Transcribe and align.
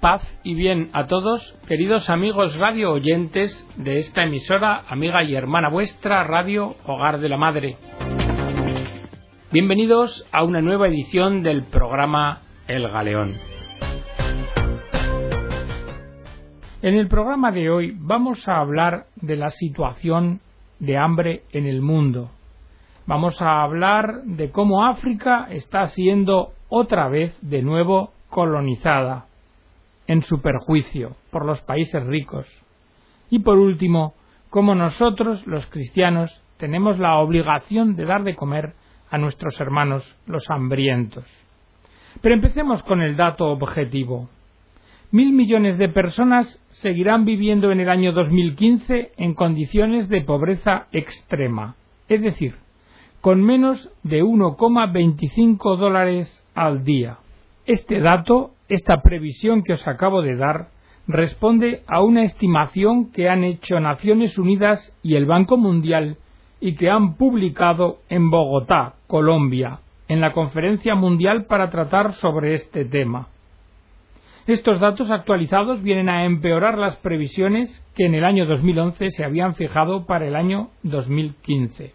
Paz 0.00 0.22
y 0.42 0.54
bien 0.54 0.90
a 0.92 1.06
todos, 1.06 1.56
queridos 1.66 2.10
amigos 2.10 2.56
radio 2.58 2.92
oyentes 2.92 3.66
de 3.76 3.98
esta 3.98 4.24
emisora, 4.24 4.84
amiga 4.88 5.24
y 5.24 5.34
hermana 5.34 5.70
vuestra, 5.70 6.22
Radio 6.24 6.76
Hogar 6.84 7.18
de 7.18 7.28
la 7.30 7.38
Madre. 7.38 7.76
Bienvenidos 9.50 10.26
a 10.32 10.44
una 10.44 10.60
nueva 10.60 10.88
edición 10.88 11.42
del 11.42 11.64
programa 11.64 12.42
El 12.68 12.88
Galeón. 12.88 13.34
En 16.82 16.94
el 16.94 17.08
programa 17.08 17.50
de 17.50 17.70
hoy 17.70 17.96
vamos 17.98 18.46
a 18.48 18.58
hablar 18.58 19.06
de 19.16 19.36
la 19.36 19.50
situación 19.50 20.40
de 20.78 20.98
hambre 20.98 21.44
en 21.52 21.66
el 21.66 21.80
mundo. 21.80 22.30
Vamos 23.06 23.40
a 23.40 23.62
hablar 23.62 24.22
de 24.24 24.50
cómo 24.50 24.84
África 24.84 25.46
está 25.50 25.86
siendo 25.86 26.52
otra 26.68 27.08
vez 27.08 27.34
de 27.40 27.62
nuevo 27.62 28.12
colonizada 28.28 29.26
en 30.06 30.22
su 30.22 30.40
perjuicio 30.40 31.16
por 31.30 31.44
los 31.44 31.60
países 31.62 32.04
ricos. 32.04 32.46
Y 33.30 33.40
por 33.40 33.58
último, 33.58 34.14
cómo 34.50 34.74
nosotros, 34.74 35.46
los 35.46 35.66
cristianos, 35.66 36.42
tenemos 36.58 36.98
la 36.98 37.18
obligación 37.18 37.96
de 37.96 38.04
dar 38.04 38.24
de 38.24 38.36
comer 38.36 38.74
a 39.10 39.18
nuestros 39.18 39.58
hermanos 39.60 40.16
los 40.26 40.48
hambrientos. 40.50 41.24
Pero 42.22 42.34
empecemos 42.34 42.82
con 42.82 43.02
el 43.02 43.16
dato 43.16 43.46
objetivo. 43.46 44.28
Mil 45.10 45.32
millones 45.32 45.78
de 45.78 45.88
personas 45.88 46.60
seguirán 46.70 47.24
viviendo 47.24 47.70
en 47.70 47.80
el 47.80 47.88
año 47.88 48.12
2015 48.12 49.12
en 49.16 49.34
condiciones 49.34 50.08
de 50.08 50.22
pobreza 50.22 50.88
extrema, 50.92 51.76
es 52.08 52.22
decir, 52.22 52.56
con 53.20 53.42
menos 53.42 53.90
de 54.02 54.24
1,25 54.24 55.76
dólares 55.76 56.44
al 56.54 56.84
día. 56.84 57.18
Este 57.66 57.98
dato, 57.98 58.52
esta 58.68 59.02
previsión 59.02 59.64
que 59.64 59.72
os 59.72 59.88
acabo 59.88 60.22
de 60.22 60.36
dar, 60.36 60.68
responde 61.08 61.82
a 61.88 62.00
una 62.00 62.22
estimación 62.22 63.10
que 63.10 63.28
han 63.28 63.42
hecho 63.42 63.80
Naciones 63.80 64.38
Unidas 64.38 64.92
y 65.02 65.16
el 65.16 65.26
Banco 65.26 65.56
Mundial 65.56 66.16
y 66.60 66.76
que 66.76 66.88
han 66.88 67.14
publicado 67.16 67.98
en 68.08 68.30
Bogotá, 68.30 68.94
Colombia, 69.08 69.80
en 70.06 70.20
la 70.20 70.30
Conferencia 70.32 70.94
Mundial 70.94 71.46
para 71.46 71.70
tratar 71.70 72.12
sobre 72.14 72.54
este 72.54 72.84
tema. 72.84 73.28
Estos 74.46 74.78
datos 74.78 75.10
actualizados 75.10 75.82
vienen 75.82 76.08
a 76.08 76.24
empeorar 76.24 76.78
las 76.78 76.94
previsiones 76.98 77.84
que 77.96 78.06
en 78.06 78.14
el 78.14 78.24
año 78.24 78.46
2011 78.46 79.10
se 79.10 79.24
habían 79.24 79.56
fijado 79.56 80.06
para 80.06 80.28
el 80.28 80.36
año 80.36 80.70
2015. 80.84 81.92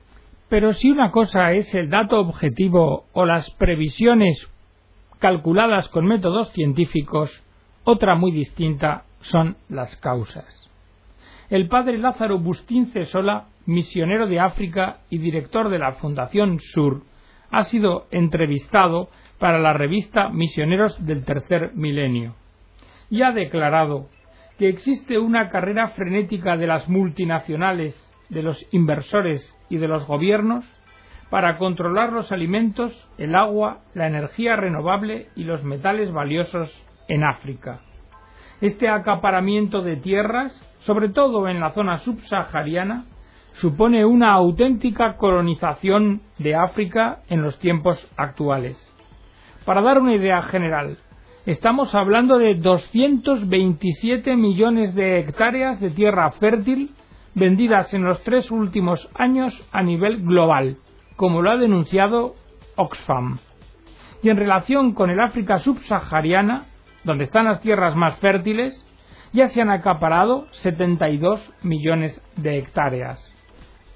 Pero 0.49 0.73
si 0.73 0.91
una 0.91 1.11
cosa 1.11 1.53
es 1.53 1.73
el 1.73 1.89
dato 1.89 2.19
objetivo 2.19 3.05
o 3.13 3.23
las 3.23 3.49
previsiones 3.51 4.51
calculadas 5.21 5.87
con 5.89 6.07
métodos 6.07 6.51
científicos, 6.51 7.31
otra 7.83 8.15
muy 8.15 8.31
distinta 8.31 9.03
son 9.21 9.55
las 9.69 9.95
causas. 9.97 10.45
El 11.49 11.67
padre 11.67 11.99
Lázaro 11.99 12.39
Bustín 12.39 12.87
Cesola, 12.87 13.45
misionero 13.67 14.25
de 14.25 14.39
África 14.39 15.01
y 15.11 15.19
director 15.19 15.69
de 15.69 15.77
la 15.77 15.93
Fundación 15.93 16.59
Sur, 16.59 17.03
ha 17.51 17.65
sido 17.65 18.07
entrevistado 18.09 19.09
para 19.37 19.59
la 19.59 19.73
revista 19.73 20.29
Misioneros 20.29 21.05
del 21.05 21.23
Tercer 21.23 21.71
Milenio 21.75 22.33
y 23.11 23.21
ha 23.21 23.31
declarado 23.31 24.07
que 24.57 24.69
existe 24.69 25.19
una 25.19 25.49
carrera 25.49 25.89
frenética 25.89 26.57
de 26.57 26.65
las 26.65 26.89
multinacionales, 26.89 27.95
de 28.29 28.41
los 28.41 28.65
inversores 28.71 29.55
y 29.69 29.77
de 29.77 29.87
los 29.87 30.07
gobiernos 30.07 30.65
para 31.31 31.57
controlar 31.57 32.11
los 32.11 32.31
alimentos, 32.33 33.07
el 33.17 33.35
agua, 33.35 33.79
la 33.95 34.05
energía 34.05 34.57
renovable 34.57 35.29
y 35.33 35.45
los 35.45 35.63
metales 35.63 36.11
valiosos 36.11 36.69
en 37.07 37.23
África. 37.23 37.79
Este 38.59 38.89
acaparamiento 38.89 39.81
de 39.81 39.95
tierras, 39.95 40.53
sobre 40.81 41.07
todo 41.07 41.47
en 41.47 41.61
la 41.61 41.71
zona 41.71 41.99
subsahariana, 41.99 43.05
supone 43.53 44.05
una 44.05 44.33
auténtica 44.33 45.15
colonización 45.15 46.19
de 46.37 46.53
África 46.55 47.19
en 47.29 47.41
los 47.41 47.57
tiempos 47.59 48.05
actuales. 48.17 48.77
Para 49.65 49.81
dar 49.81 49.99
una 49.99 50.15
idea 50.15 50.41
general, 50.43 50.97
estamos 51.45 51.95
hablando 51.95 52.39
de 52.39 52.55
227 52.55 54.35
millones 54.35 54.93
de 54.95 55.19
hectáreas 55.19 55.79
de 55.79 55.91
tierra 55.91 56.29
fértil 56.31 56.91
vendidas 57.35 57.93
en 57.93 58.03
los 58.03 58.21
tres 58.23 58.51
últimos 58.51 59.09
años 59.13 59.53
a 59.71 59.81
nivel 59.81 60.23
global, 60.23 60.77
como 61.15 61.41
lo 61.41 61.51
ha 61.51 61.57
denunciado 61.57 62.35
Oxfam. 62.75 63.39
Y 64.23 64.29
en 64.29 64.37
relación 64.37 64.93
con 64.93 65.09
el 65.09 65.19
África 65.19 65.59
subsahariana, 65.59 66.65
donde 67.03 67.23
están 67.23 67.45
las 67.45 67.61
tierras 67.61 67.95
más 67.95 68.17
fértiles, 68.19 68.85
ya 69.33 69.47
se 69.47 69.61
han 69.61 69.69
acaparado 69.69 70.47
72 70.51 71.53
millones 71.63 72.21
de 72.35 72.57
hectáreas. 72.57 73.19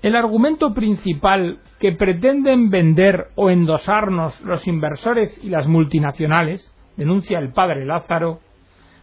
El 0.02 0.16
argumento 0.16 0.74
principal 0.74 1.60
que 1.80 1.92
pretenden 1.92 2.70
vender 2.70 3.28
o 3.36 3.50
endosarnos 3.50 4.40
los 4.42 4.68
inversores 4.68 5.40
y 5.44 5.50
las 5.50 5.68
multinacionales, 5.68 6.72
denuncia 6.96 7.40
el 7.40 7.52
padre 7.52 7.86
Lázaro, 7.86 8.40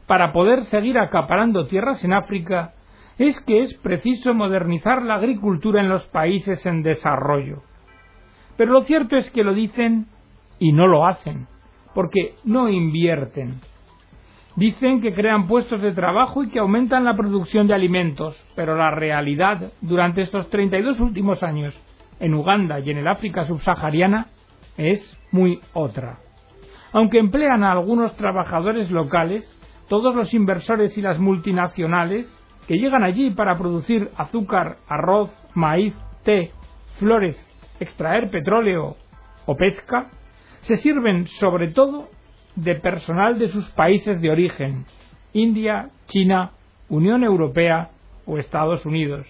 para 0.07 0.33
poder 0.33 0.63
seguir 0.65 0.99
acaparando 0.99 1.67
tierras 1.67 2.03
en 2.05 2.13
África, 2.13 2.73
es 3.19 3.41
que 3.41 3.63
es 3.63 3.75
preciso 3.79 4.35
modernizar 4.35 5.03
la 5.03 5.17
agricultura 5.17 5.81
en 5.81 5.89
los 5.89 6.05
países 6.09 6.65
en 6.67 6.83
desarrollo. 6.83 7.63
Pero 8.63 8.75
lo 8.75 8.83
cierto 8.85 9.17
es 9.17 9.29
que 9.33 9.43
lo 9.43 9.55
dicen 9.55 10.07
y 10.61 10.71
no 10.71 10.87
lo 10.87 11.05
hacen, 11.05 11.49
porque 11.97 12.37
no 12.45 12.69
invierten. 12.69 13.55
Dicen 14.55 15.01
que 15.01 15.13
crean 15.15 15.49
puestos 15.49 15.83
de 15.83 15.91
trabajo 15.91 16.45
y 16.45 16.49
que 16.49 16.61
aumentan 16.61 17.03
la 17.03 17.17
producción 17.17 17.67
de 17.67 17.75
alimentos, 17.75 18.41
pero 18.55 18.77
la 18.77 18.93
realidad 18.93 19.73
durante 19.81 20.23
estos 20.23 20.49
32 20.49 21.01
últimos 21.01 21.43
años 21.43 21.77
en 22.21 22.35
Uganda 22.35 22.79
y 22.79 22.89
en 22.93 22.99
el 22.99 23.09
África 23.09 23.47
subsahariana 23.47 24.29
es 24.77 25.01
muy 25.33 25.59
otra. 25.73 26.21
Aunque 26.93 27.19
emplean 27.19 27.65
a 27.65 27.73
algunos 27.73 28.15
trabajadores 28.15 28.93
locales, 28.93 29.43
todos 29.89 30.15
los 30.15 30.33
inversores 30.35 30.97
y 30.97 31.03
las 31.03 31.19
multinacionales 31.19 32.33
que 32.69 32.79
llegan 32.79 33.03
allí 33.03 33.31
para 33.31 33.59
producir 33.59 34.13
azúcar, 34.17 34.77
arroz, 34.87 35.33
maíz, 35.53 35.95
té, 36.23 36.53
flores 37.01 37.49
extraer 37.83 38.31
petróleo 38.31 38.97
o 39.47 39.57
pesca, 39.57 40.11
se 40.63 40.77
sirven 40.77 41.27
sobre 41.27 41.69
todo 41.69 42.09
de 42.57 42.75
personal 42.77 43.39
de 43.39 43.49
sus 43.49 43.69
países 43.71 44.21
de 44.21 44.31
origen, 44.31 44.85
India, 45.33 45.91
China, 46.07 46.53
Unión 46.89 47.25
Europea 47.25 47.91
o 48.27 48.39
Estados 48.39 48.87
Unidos, 48.87 49.27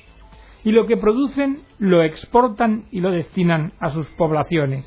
y 0.64 0.72
lo 0.72 0.86
que 0.86 0.96
producen 0.96 1.62
lo 1.78 2.02
exportan 2.02 2.84
y 2.90 3.00
lo 3.00 3.10
destinan 3.10 3.72
a 3.80 3.90
sus 3.90 4.08
poblaciones. 4.10 4.86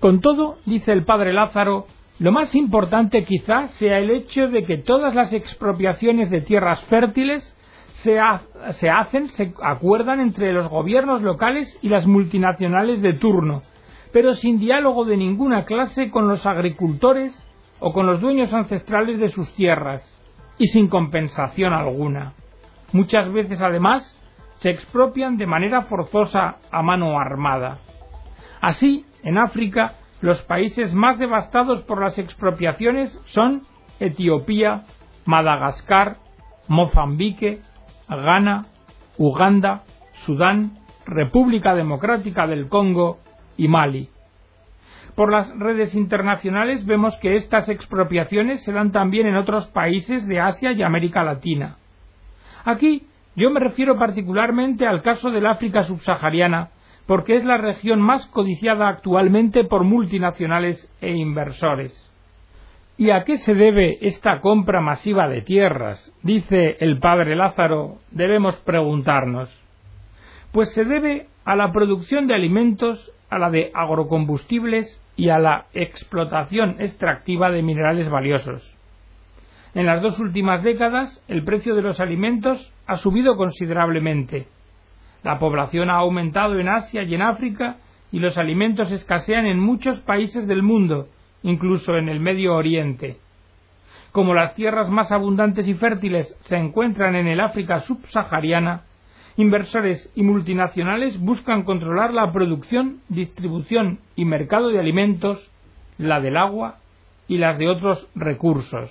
Con 0.00 0.20
todo, 0.20 0.58
dice 0.66 0.92
el 0.92 1.04
padre 1.04 1.32
Lázaro, 1.32 1.86
lo 2.18 2.32
más 2.32 2.54
importante 2.54 3.24
quizá 3.24 3.68
sea 3.68 3.98
el 3.98 4.10
hecho 4.10 4.48
de 4.48 4.64
que 4.64 4.76
todas 4.76 5.14
las 5.14 5.32
expropiaciones 5.32 6.30
de 6.30 6.40
tierras 6.40 6.82
fértiles 6.84 7.54
se, 8.02 8.18
hacen, 8.90 9.28
se 9.28 9.52
acuerdan 9.62 10.20
entre 10.20 10.52
los 10.52 10.68
gobiernos 10.68 11.22
locales 11.22 11.78
y 11.82 11.88
las 11.88 12.06
multinacionales 12.06 13.02
de 13.02 13.14
turno, 13.14 13.62
pero 14.12 14.36
sin 14.36 14.58
diálogo 14.58 15.04
de 15.04 15.16
ninguna 15.16 15.64
clase 15.64 16.10
con 16.10 16.28
los 16.28 16.46
agricultores 16.46 17.32
o 17.80 17.92
con 17.92 18.06
los 18.06 18.20
dueños 18.20 18.52
ancestrales 18.52 19.18
de 19.18 19.28
sus 19.28 19.52
tierras, 19.54 20.02
y 20.58 20.66
sin 20.66 20.88
compensación 20.88 21.72
alguna. 21.72 22.34
Muchas 22.92 23.32
veces, 23.32 23.60
además, 23.60 24.16
se 24.56 24.70
expropian 24.70 25.36
de 25.36 25.46
manera 25.46 25.82
forzosa 25.82 26.56
a 26.70 26.82
mano 26.82 27.18
armada. 27.18 27.78
Así, 28.60 29.06
en 29.22 29.38
África, 29.38 29.94
los 30.20 30.42
países 30.42 30.92
más 30.94 31.18
devastados 31.18 31.82
por 31.82 32.02
las 32.02 32.18
expropiaciones 32.18 33.20
son 33.26 33.62
Etiopía, 34.00 34.82
Madagascar, 35.26 36.16
Mozambique, 36.66 37.60
Ghana, 38.16 38.66
Uganda, 39.18 39.82
Sudán, 40.24 40.78
República 41.06 41.74
Democrática 41.74 42.46
del 42.46 42.68
Congo 42.68 43.18
y 43.56 43.68
Mali. 43.68 44.08
Por 45.14 45.32
las 45.32 45.50
redes 45.58 45.94
internacionales 45.94 46.86
vemos 46.86 47.16
que 47.16 47.36
estas 47.36 47.68
expropiaciones 47.68 48.62
se 48.62 48.72
dan 48.72 48.92
también 48.92 49.26
en 49.26 49.36
otros 49.36 49.66
países 49.68 50.26
de 50.28 50.40
Asia 50.40 50.72
y 50.72 50.82
América 50.82 51.24
Latina. 51.24 51.76
Aquí 52.64 53.06
yo 53.34 53.50
me 53.50 53.60
refiero 53.60 53.98
particularmente 53.98 54.86
al 54.86 55.02
caso 55.02 55.30
del 55.30 55.46
África 55.46 55.84
subsahariana, 55.84 56.70
porque 57.06 57.36
es 57.36 57.44
la 57.44 57.56
región 57.56 58.00
más 58.00 58.26
codiciada 58.26 58.88
actualmente 58.88 59.64
por 59.64 59.82
multinacionales 59.82 60.88
e 61.00 61.10
inversores. 61.10 62.07
¿Y 63.00 63.10
a 63.12 63.22
qué 63.22 63.38
se 63.38 63.54
debe 63.54 63.98
esta 64.00 64.40
compra 64.40 64.80
masiva 64.80 65.28
de 65.28 65.40
tierras? 65.42 66.12
Dice 66.24 66.78
el 66.80 66.98
padre 66.98 67.36
Lázaro, 67.36 67.98
debemos 68.10 68.56
preguntarnos. 68.56 69.48
Pues 70.50 70.74
se 70.74 70.84
debe 70.84 71.28
a 71.44 71.54
la 71.54 71.70
producción 71.70 72.26
de 72.26 72.34
alimentos, 72.34 73.12
a 73.30 73.38
la 73.38 73.50
de 73.50 73.70
agrocombustibles 73.72 75.00
y 75.14 75.28
a 75.28 75.38
la 75.38 75.66
explotación 75.74 76.80
extractiva 76.80 77.52
de 77.52 77.62
minerales 77.62 78.10
valiosos. 78.10 78.74
En 79.74 79.86
las 79.86 80.02
dos 80.02 80.18
últimas 80.18 80.64
décadas, 80.64 81.22
el 81.28 81.44
precio 81.44 81.76
de 81.76 81.82
los 81.82 82.00
alimentos 82.00 82.74
ha 82.88 82.96
subido 82.96 83.36
considerablemente. 83.36 84.48
La 85.22 85.38
población 85.38 85.88
ha 85.88 85.98
aumentado 85.98 86.58
en 86.58 86.68
Asia 86.68 87.04
y 87.04 87.14
en 87.14 87.22
África 87.22 87.76
y 88.10 88.18
los 88.18 88.36
alimentos 88.38 88.90
escasean 88.90 89.46
en 89.46 89.60
muchos 89.60 90.00
países 90.00 90.48
del 90.48 90.64
mundo, 90.64 91.06
incluso 91.42 91.96
en 91.96 92.08
el 92.08 92.20
Medio 92.20 92.54
Oriente. 92.54 93.16
Como 94.12 94.34
las 94.34 94.54
tierras 94.54 94.88
más 94.88 95.12
abundantes 95.12 95.68
y 95.68 95.74
fértiles 95.74 96.34
se 96.42 96.56
encuentran 96.56 97.14
en 97.14 97.26
el 97.26 97.40
África 97.40 97.80
subsahariana, 97.80 98.82
inversores 99.36 100.10
y 100.16 100.22
multinacionales 100.22 101.20
buscan 101.20 101.62
controlar 101.62 102.12
la 102.12 102.32
producción, 102.32 103.00
distribución 103.08 104.00
y 104.16 104.24
mercado 104.24 104.68
de 104.68 104.80
alimentos, 104.80 105.50
la 105.98 106.20
del 106.20 106.36
agua 106.36 106.78
y 107.28 107.38
las 107.38 107.58
de 107.58 107.68
otros 107.68 108.08
recursos. 108.14 108.90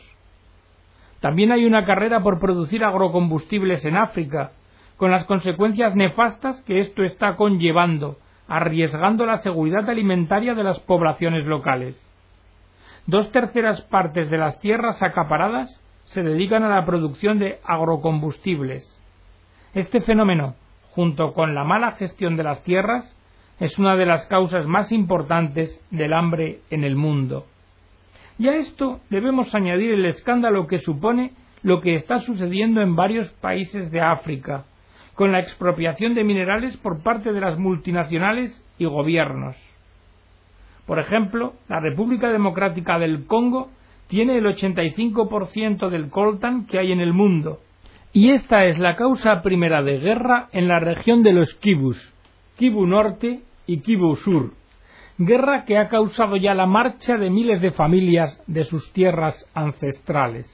También 1.19 1.51
hay 1.51 1.65
una 1.65 1.85
carrera 1.85 2.21
por 2.21 2.39
producir 2.39 2.83
agrocombustibles 2.83 3.83
en 3.85 3.97
África, 3.97 4.51
con 4.97 5.11
las 5.11 5.25
consecuencias 5.25 5.95
nefastas 5.95 6.61
que 6.63 6.79
esto 6.79 7.03
está 7.03 7.35
conllevando, 7.35 8.17
arriesgando 8.47 9.25
la 9.25 9.39
seguridad 9.39 9.89
alimentaria 9.89 10.53
de 10.53 10.63
las 10.63 10.79
poblaciones 10.79 11.45
locales. 11.45 12.01
Dos 13.07 13.31
terceras 13.31 13.79
partes 13.83 14.29
de 14.29 14.37
las 14.37 14.59
tierras 14.59 15.01
acaparadas 15.01 15.81
se 16.07 16.23
dedican 16.23 16.63
a 16.63 16.75
la 16.75 16.85
producción 16.85 17.39
de 17.39 17.57
agrocombustibles. 17.63 18.83
Este 19.73 20.01
fenómeno, 20.01 20.55
junto 20.89 21.33
con 21.33 21.55
la 21.55 21.63
mala 21.63 21.93
gestión 21.93 22.35
de 22.35 22.43
las 22.43 22.61
tierras, 22.65 23.15
es 23.61 23.79
una 23.79 23.95
de 23.95 24.05
las 24.05 24.25
causas 24.25 24.67
más 24.67 24.91
importantes 24.91 25.81
del 25.89 26.11
hambre 26.11 26.59
en 26.69 26.83
el 26.83 26.97
mundo. 26.97 27.45
Y 28.37 28.49
a 28.49 28.57
esto 28.57 28.99
debemos 29.09 29.55
añadir 29.55 29.93
el 29.93 30.05
escándalo 30.05 30.67
que 30.67 30.79
supone 30.79 31.31
lo 31.63 31.79
que 31.79 31.95
está 31.95 32.19
sucediendo 32.19 32.81
en 32.81 32.97
varios 32.97 33.29
países 33.39 33.89
de 33.89 34.01
África, 34.01 34.65
con 35.15 35.31
la 35.31 35.39
expropiación 35.39 36.13
de 36.13 36.25
minerales 36.25 36.75
por 36.75 37.01
parte 37.03 37.31
de 37.31 37.39
las 37.39 37.57
multinacionales 37.57 38.61
y 38.77 38.83
gobiernos. 38.83 39.55
Por 40.87 40.99
ejemplo, 40.99 41.53
la 41.67 41.81
República 41.81 42.31
Democrática 42.31 42.97
del 42.97 43.27
Congo 43.27 43.69
tiene 44.07 44.37
el 44.37 44.45
85% 44.45 45.89
del 45.89 46.09
coltan 46.09 46.65
que 46.65 46.79
hay 46.79 46.93
en 46.93 47.01
el 47.01 47.13
mundo, 47.13 47.59
y 48.13 48.31
esta 48.31 48.65
es 48.65 48.79
la 48.79 48.95
causa 48.95 49.41
primera 49.41 49.83
de 49.83 49.99
guerra 49.99 50.47
en 50.53 50.69
la 50.69 50.79
región 50.79 51.23
de 51.23 51.33
los 51.33 51.53
Kibus, 51.55 51.97
Kibu 52.57 52.87
Norte 52.87 53.41
y 53.67 53.81
Kibu 53.81 54.15
Sur, 54.15 54.53
guerra 55.17 55.65
que 55.65 55.77
ha 55.77 55.89
causado 55.89 56.37
ya 56.37 56.53
la 56.53 56.65
marcha 56.65 57.17
de 57.17 57.29
miles 57.29 57.61
de 57.61 57.71
familias 57.71 58.41
de 58.47 58.63
sus 58.63 58.91
tierras 58.93 59.45
ancestrales. 59.53 60.47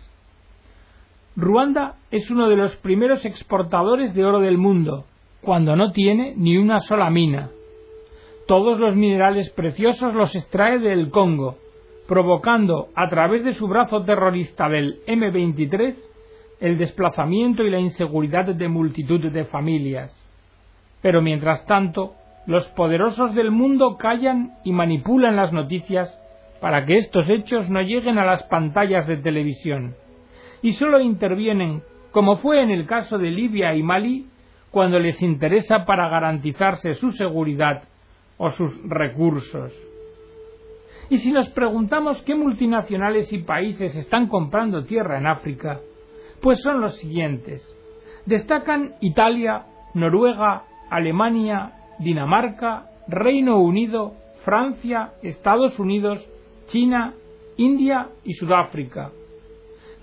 Ruanda 1.35 1.95
es 2.09 2.29
uno 2.31 2.49
de 2.49 2.55
los 2.55 2.75
primeros 2.77 3.23
exportadores 3.23 4.15
de 4.15 4.25
oro 4.25 4.39
del 4.39 4.57
mundo, 4.57 5.05
cuando 5.41 5.75
no 5.75 5.91
tiene 5.91 6.33
ni 6.35 6.57
una 6.57 6.81
sola 6.81 7.11
mina. 7.11 7.51
Todos 8.47 8.79
los 8.79 8.95
minerales 8.95 9.49
preciosos 9.51 10.13
los 10.13 10.35
extrae 10.35 10.79
del 10.79 11.09
Congo, 11.11 11.57
provocando 12.07 12.89
a 12.93 13.09
través 13.09 13.45
de 13.45 13.53
su 13.53 13.67
brazo 13.67 14.03
terrorista 14.03 14.67
del 14.67 14.99
M23 15.05 15.95
el 16.59 16.77
desplazamiento 16.77 17.63
y 17.63 17.69
la 17.69 17.79
inseguridad 17.79 18.45
de 18.45 18.67
multitud 18.67 19.31
de 19.31 19.45
familias. 19.45 20.17
Pero 21.01 21.21
mientras 21.21 21.65
tanto, 21.65 22.15
los 22.45 22.67
poderosos 22.69 23.33
del 23.33 23.51
mundo 23.51 23.97
callan 23.97 24.55
y 24.63 24.73
manipulan 24.73 25.37
las 25.37 25.53
noticias 25.53 26.13
para 26.59 26.85
que 26.85 26.97
estos 26.97 27.29
hechos 27.29 27.69
no 27.69 27.81
lleguen 27.81 28.17
a 28.17 28.25
las 28.25 28.43
pantallas 28.43 29.07
de 29.07 29.17
televisión 29.17 29.95
y 30.61 30.73
solo 30.73 30.99
intervienen, 30.99 31.83
como 32.11 32.37
fue 32.37 32.63
en 32.63 32.71
el 32.71 32.85
caso 32.85 33.17
de 33.17 33.31
Libia 33.31 33.75
y 33.75 33.83
Mali, 33.83 34.27
cuando 34.71 34.97
les 34.97 35.21
interesa 35.21 35.85
para 35.85 36.09
garantizarse 36.09 36.95
su 36.95 37.11
seguridad 37.11 37.83
o 38.37 38.49
sus 38.51 38.77
recursos. 38.87 39.73
Y 41.09 41.17
si 41.17 41.31
nos 41.31 41.49
preguntamos 41.49 42.21
qué 42.23 42.35
multinacionales 42.35 43.31
y 43.33 43.39
países 43.39 43.95
están 43.95 44.27
comprando 44.27 44.85
tierra 44.85 45.17
en 45.17 45.27
África, 45.27 45.79
pues 46.41 46.61
son 46.61 46.81
los 46.81 46.97
siguientes. 46.97 47.63
Destacan 48.25 48.95
Italia, 49.01 49.65
Noruega, 49.93 50.63
Alemania, 50.89 51.73
Dinamarca, 51.99 52.85
Reino 53.07 53.59
Unido, 53.59 54.13
Francia, 54.43 55.13
Estados 55.21 55.79
Unidos, 55.79 56.25
China, 56.67 57.13
India 57.57 58.09
y 58.23 58.33
Sudáfrica. 58.33 59.11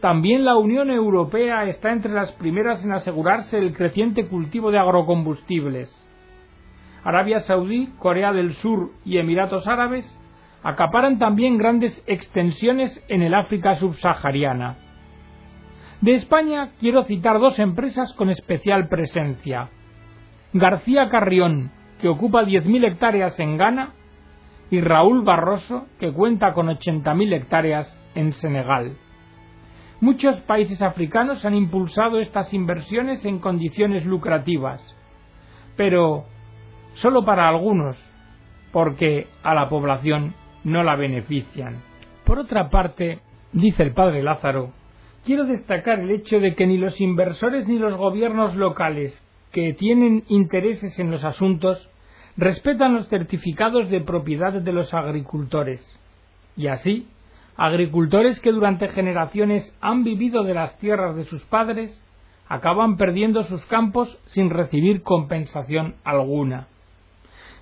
También 0.01 0.45
la 0.45 0.57
Unión 0.57 0.91
Europea 0.91 1.65
está 1.65 1.93
entre 1.93 2.13
las 2.13 2.33
primeras 2.33 2.83
en 2.85 2.93
asegurarse 2.93 3.59
el 3.59 3.75
creciente 3.75 4.27
cultivo 4.29 4.71
de 4.71 4.79
agrocombustibles. 4.79 5.91
Arabia 7.05 7.41
Saudí, 7.41 7.89
Corea 7.99 8.33
del 8.33 8.55
Sur 8.55 8.91
y 9.05 9.19
Emiratos 9.19 9.67
Árabes 9.67 10.07
acaparan 10.63 11.19
también 11.19 11.57
grandes 11.57 12.03
extensiones 12.07 13.03
en 13.09 13.23
el 13.23 13.35
África 13.35 13.77
subsahariana. 13.77 14.77
De 16.01 16.15
España 16.15 16.71
quiero 16.79 17.05
citar 17.05 17.39
dos 17.39 17.59
empresas 17.59 18.13
con 18.15 18.31
especial 18.31 18.89
presencia. 18.89 19.71
García 20.53 21.09
Carrión, 21.09 21.71
que 22.01 22.09
ocupa 22.09 22.43
10.000 22.43 22.93
hectáreas 22.93 23.39
en 23.39 23.57
Ghana, 23.57 23.91
y 24.71 24.81
Raúl 24.81 25.23
Barroso, 25.23 25.87
que 25.99 26.13
cuenta 26.13 26.53
con 26.53 26.69
80.000 26.69 27.35
hectáreas 27.35 27.99
en 28.15 28.33
Senegal. 28.33 28.97
Muchos 30.01 30.41
países 30.43 30.81
africanos 30.81 31.45
han 31.45 31.55
impulsado 31.55 32.21
estas 32.21 32.55
inversiones 32.55 33.25
en 33.27 33.39
condiciones 33.39 34.07
lucrativas, 34.07 34.81
pero 35.77 36.25
solo 36.95 37.25
para 37.25 37.49
algunos, 37.49 37.97
porque 38.73 39.29
a 39.43 39.55
la 39.55 39.69
población 39.69 40.35
no 40.65 40.83
la 40.83 40.97
benefician. 40.97 41.83
Por 42.25 42.39
otra 42.39 42.71
parte, 42.71 43.21
dice 43.53 43.83
el 43.83 43.93
padre 43.93 44.23
Lázaro, 44.23 44.73
quiero 45.25 45.45
destacar 45.45 46.01
el 46.01 46.11
hecho 46.11 46.41
de 46.41 46.55
que 46.55 46.67
ni 46.67 46.79
los 46.79 47.01
inversores 47.01 47.69
ni 47.69 47.79
los 47.79 47.97
gobiernos 47.97 48.55
locales 48.55 49.21
que 49.53 49.73
tienen 49.73 50.25
intereses 50.29 50.99
en 50.99 51.11
los 51.11 51.25
asuntos 51.25 51.89
respetan 52.37 52.95
los 52.95 53.09
certificados 53.09 53.91
de 53.91 54.01
propiedad 54.01 54.53
de 54.53 54.73
los 54.73 54.95
agricultores. 54.95 55.85
Y 56.57 56.69
así, 56.69 57.09
agricultores 57.57 58.41
que 58.41 58.53
durante 58.53 58.89
generaciones 58.89 59.75
han 59.81 60.05
vivido 60.05 60.45
de 60.45 60.55
las 60.55 60.79
tierras 60.79 61.17
de 61.17 61.25
sus 61.25 61.45
padres, 61.45 62.01
acaban 62.49 62.97
perdiendo 62.97 63.45
sus 63.45 63.65
campos 63.67 64.19
sin 64.29 64.51
recibir 64.51 65.03
compensación 65.03 65.97
alguna. 66.05 66.69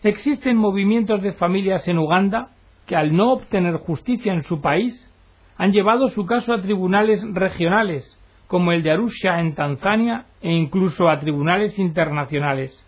Existen 0.03 0.57
movimientos 0.57 1.23
de 1.23 1.33
familias 1.33 1.89
en 1.89 1.99
Uganda 1.99 2.51
que 2.87 2.95
al 2.95 3.17
no 3.17 3.33
obtener 3.33 3.77
justicia 3.79 4.33
en 4.33 4.45
su 4.45 4.61
país 4.61 5.11
han 5.57 5.73
llevado 5.73 6.09
su 6.09 6.25
caso 6.25 6.53
a 6.53 6.63
tribunales 6.63 7.23
regionales, 7.33 8.17
como 8.47 8.71
el 8.73 8.83
de 8.83 8.93
Arusha 8.93 9.41
en 9.41 9.55
Tanzania 9.55 10.27
e 10.41 10.53
incluso 10.53 11.09
a 11.09 11.19
tribunales 11.19 11.79
internacionales. 11.79 12.85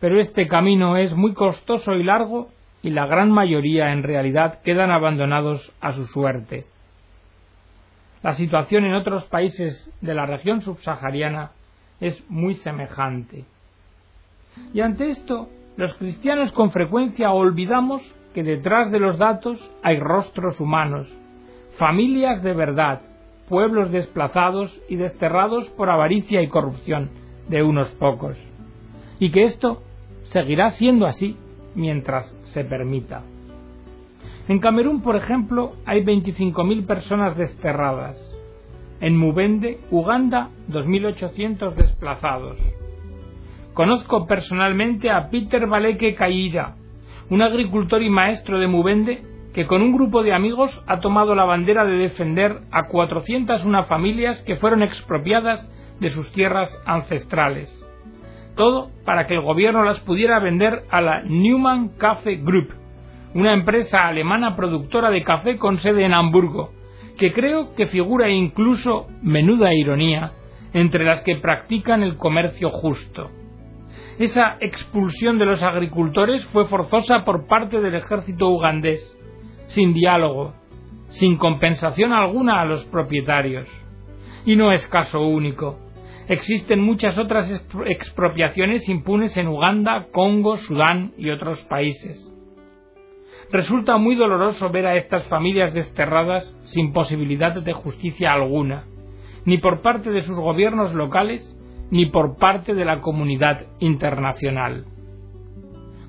Pero 0.00 0.18
este 0.18 0.48
camino 0.48 0.96
es 0.96 1.14
muy 1.14 1.34
costoso 1.34 1.94
y 1.94 2.02
largo 2.02 2.48
y 2.82 2.90
la 2.90 3.06
gran 3.06 3.30
mayoría 3.30 3.92
en 3.92 4.02
realidad 4.02 4.62
quedan 4.62 4.90
abandonados 4.90 5.72
a 5.82 5.92
su 5.92 6.06
suerte. 6.06 6.64
La 8.22 8.32
situación 8.32 8.84
en 8.84 8.94
otros 8.94 9.24
países 9.26 9.90
de 10.00 10.14
la 10.14 10.24
región 10.24 10.62
subsahariana 10.62 11.52
es 12.00 12.22
muy 12.30 12.54
semejante. 12.56 13.44
Y 14.72 14.80
ante 14.80 15.10
esto, 15.10 15.48
los 15.80 15.94
cristianos 15.94 16.52
con 16.52 16.72
frecuencia 16.72 17.32
olvidamos 17.32 18.02
que 18.34 18.42
detrás 18.42 18.92
de 18.92 19.00
los 19.00 19.16
datos 19.16 19.58
hay 19.82 19.98
rostros 19.98 20.60
humanos, 20.60 21.08
familias 21.78 22.42
de 22.42 22.52
verdad, 22.52 23.00
pueblos 23.48 23.90
desplazados 23.90 24.78
y 24.90 24.96
desterrados 24.96 25.70
por 25.70 25.88
avaricia 25.88 26.42
y 26.42 26.48
corrupción 26.48 27.08
de 27.48 27.62
unos 27.62 27.88
pocos, 27.92 28.36
y 29.18 29.30
que 29.30 29.44
esto 29.44 29.82
seguirá 30.24 30.70
siendo 30.72 31.06
así 31.06 31.38
mientras 31.74 32.30
se 32.52 32.62
permita. 32.62 33.22
En 34.48 34.58
Camerún, 34.58 35.00
por 35.00 35.16
ejemplo, 35.16 35.76
hay 35.86 36.04
25.000 36.04 36.84
personas 36.84 37.38
desterradas. 37.38 38.18
En 39.00 39.16
Mubende, 39.16 39.80
Uganda, 39.90 40.50
2.800 40.68 41.74
desplazados. 41.74 42.58
Conozco 43.80 44.26
personalmente 44.26 45.10
a 45.10 45.30
Peter 45.30 45.66
Baleke 45.66 46.14
Caída, 46.14 46.76
un 47.30 47.40
agricultor 47.40 48.02
y 48.02 48.10
maestro 48.10 48.58
de 48.58 48.66
Mubende 48.66 49.22
que 49.54 49.66
con 49.66 49.80
un 49.80 49.94
grupo 49.94 50.22
de 50.22 50.34
amigos 50.34 50.84
ha 50.86 51.00
tomado 51.00 51.34
la 51.34 51.46
bandera 51.46 51.86
de 51.86 51.96
defender 51.96 52.58
a 52.72 52.88
401 52.88 53.84
familias 53.84 54.42
que 54.42 54.56
fueron 54.56 54.82
expropiadas 54.82 55.66
de 55.98 56.10
sus 56.10 56.30
tierras 56.32 56.68
ancestrales. 56.84 57.74
Todo 58.54 58.90
para 59.06 59.26
que 59.26 59.32
el 59.32 59.40
gobierno 59.40 59.82
las 59.82 60.00
pudiera 60.00 60.38
vender 60.40 60.82
a 60.90 61.00
la 61.00 61.22
Newman 61.22 61.96
Cafe 61.96 62.36
Group, 62.36 62.74
una 63.32 63.54
empresa 63.54 64.06
alemana 64.06 64.56
productora 64.56 65.08
de 65.08 65.24
café 65.24 65.56
con 65.56 65.78
sede 65.78 66.04
en 66.04 66.12
Hamburgo, 66.12 66.74
que 67.16 67.32
creo 67.32 67.74
que 67.74 67.86
figura 67.86 68.28
incluso 68.28 69.06
menuda 69.22 69.72
ironía 69.72 70.32
entre 70.74 71.02
las 71.02 71.22
que 71.22 71.36
practican 71.36 72.02
el 72.02 72.18
comercio 72.18 72.68
justo. 72.68 73.30
Esa 74.20 74.58
expulsión 74.60 75.38
de 75.38 75.46
los 75.46 75.62
agricultores 75.62 76.44
fue 76.48 76.66
forzosa 76.66 77.24
por 77.24 77.46
parte 77.46 77.80
del 77.80 77.94
ejército 77.94 78.50
ugandés, 78.50 79.00
sin 79.68 79.94
diálogo, 79.94 80.52
sin 81.08 81.38
compensación 81.38 82.12
alguna 82.12 82.60
a 82.60 82.66
los 82.66 82.84
propietarios. 82.84 83.66
Y 84.44 84.56
no 84.56 84.72
es 84.72 84.86
caso 84.88 85.22
único. 85.22 85.78
Existen 86.28 86.82
muchas 86.82 87.16
otras 87.16 87.50
expropiaciones 87.86 88.86
impunes 88.90 89.34
en 89.38 89.48
Uganda, 89.48 90.08
Congo, 90.12 90.58
Sudán 90.58 91.14
y 91.16 91.30
otros 91.30 91.62
países. 91.62 92.30
Resulta 93.50 93.96
muy 93.96 94.16
doloroso 94.16 94.68
ver 94.68 94.84
a 94.84 94.96
estas 94.96 95.24
familias 95.28 95.72
desterradas 95.72 96.54
sin 96.66 96.92
posibilidad 96.92 97.54
de 97.54 97.72
justicia 97.72 98.34
alguna, 98.34 98.84
ni 99.46 99.56
por 99.56 99.80
parte 99.80 100.10
de 100.10 100.20
sus 100.20 100.38
gobiernos 100.38 100.92
locales, 100.92 101.56
ni 101.90 102.06
por 102.06 102.36
parte 102.36 102.74
de 102.74 102.84
la 102.84 103.00
comunidad 103.00 103.66
internacional. 103.78 104.84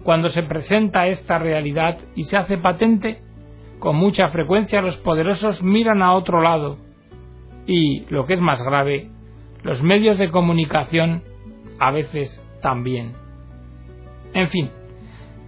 Cuando 0.04 0.30
se 0.30 0.44
presenta 0.44 1.08
esta 1.08 1.38
realidad 1.38 1.98
y 2.16 2.24
se 2.24 2.38
hace 2.38 2.58
patente, 2.58 3.22
con 3.80 3.96
mucha 3.96 4.30
frecuencia 4.30 4.82
los 4.82 4.98
poderosos 4.98 5.64
miran 5.64 6.02
a 6.02 6.14
otro 6.14 6.42
lado 6.42 6.78
y, 7.66 8.06
lo 8.10 8.26
que 8.26 8.36
es 8.36 8.42
más 8.42 8.62
grave, 8.62 9.10
los 9.64 9.82
medios 9.82 10.18
de 10.18 10.30
comunicación 10.30 11.24
a 11.80 11.92
veces 11.92 12.42
también. 12.62 13.14
En 14.34 14.50
fin, 14.50 14.70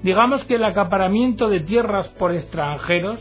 digamos 0.03 0.43
que 0.45 0.55
el 0.55 0.63
acaparamiento 0.63 1.49
de 1.49 1.61
tierras 1.61 2.07
por 2.09 2.33
extranjeros 2.33 3.19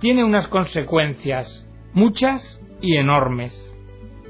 tiene 0.00 0.24
unas 0.24 0.48
consecuencias, 0.48 1.66
muchas 1.92 2.60
y 2.80 2.96
enormes. 2.96 3.58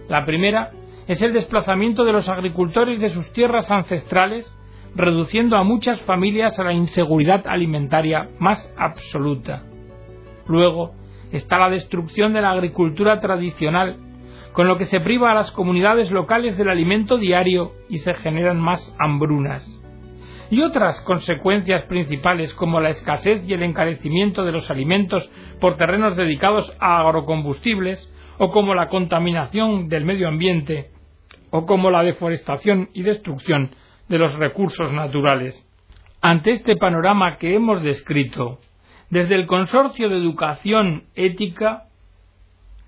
La 0.08 0.24
primera 0.24 0.70
es 1.06 1.20
el 1.22 1.32
desplazamiento 1.32 2.04
de 2.04 2.12
los 2.12 2.28
agricultores 2.28 3.00
de 3.00 3.10
sus 3.10 3.32
tierras 3.32 3.70
ancestrales, 3.70 4.50
reduciendo 4.94 5.56
a 5.56 5.64
muchas 5.64 6.00
familias 6.02 6.58
a 6.58 6.64
la 6.64 6.72
inseguridad 6.72 7.46
alimentaria 7.46 8.28
más 8.38 8.72
absoluta. 8.76 9.64
Luego 10.46 10.94
está 11.32 11.58
la 11.58 11.70
destrucción 11.70 12.32
de 12.32 12.42
la 12.42 12.50
agricultura 12.50 13.20
tradicional, 13.20 13.96
con 14.52 14.68
lo 14.68 14.78
que 14.78 14.86
se 14.86 15.00
priva 15.00 15.32
a 15.32 15.34
las 15.34 15.50
comunidades 15.50 16.10
locales 16.10 16.56
del 16.56 16.68
alimento 16.68 17.18
diario 17.18 17.72
y 17.88 17.98
se 17.98 18.14
generan 18.14 18.60
más 18.60 18.94
hambrunas 18.98 19.80
y 20.50 20.62
otras 20.62 21.00
consecuencias 21.00 21.84
principales 21.86 22.54
como 22.54 22.80
la 22.80 22.90
escasez 22.90 23.42
y 23.48 23.54
el 23.54 23.62
encarecimiento 23.62 24.44
de 24.44 24.52
los 24.52 24.70
alimentos 24.70 25.28
por 25.60 25.76
terrenos 25.76 26.16
dedicados 26.16 26.76
a 26.80 27.00
agrocombustibles, 27.00 28.10
o 28.38 28.50
como 28.50 28.74
la 28.74 28.88
contaminación 28.88 29.88
del 29.88 30.04
medio 30.04 30.28
ambiente, 30.28 30.90
o 31.56 31.66
como 31.66 31.88
la 31.88 32.02
deforestación 32.02 32.88
y 32.94 33.04
destrucción 33.04 33.70
de 34.08 34.18
los 34.18 34.34
recursos 34.34 34.92
naturales. 34.92 35.54
Ante 36.20 36.50
este 36.50 36.74
panorama 36.74 37.38
que 37.38 37.54
hemos 37.54 37.80
descrito, 37.80 38.58
desde 39.08 39.36
el 39.36 39.46
Consorcio 39.46 40.08
de 40.08 40.16
Educación 40.16 41.04
Ética 41.14 41.84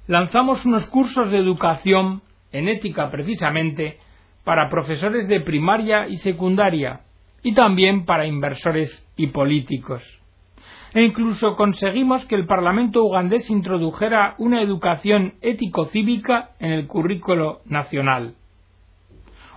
lanzamos 0.08 0.66
unos 0.66 0.88
cursos 0.88 1.30
de 1.30 1.38
educación 1.38 2.22
en 2.50 2.66
ética 2.66 3.08
precisamente 3.08 3.98
para 4.42 4.68
profesores 4.68 5.28
de 5.28 5.42
primaria 5.42 6.08
y 6.08 6.16
secundaria 6.16 7.02
y 7.44 7.54
también 7.54 8.04
para 8.04 8.26
inversores 8.26 9.06
y 9.16 9.28
políticos. 9.28 10.02
E 10.92 11.02
incluso 11.02 11.54
conseguimos 11.54 12.24
que 12.24 12.34
el 12.34 12.46
Parlamento 12.46 13.04
ugandés 13.04 13.48
introdujera 13.48 14.34
una 14.38 14.60
educación 14.60 15.34
ético-cívica 15.40 16.50
en 16.58 16.72
el 16.72 16.88
currículo 16.88 17.60
nacional. 17.66 18.34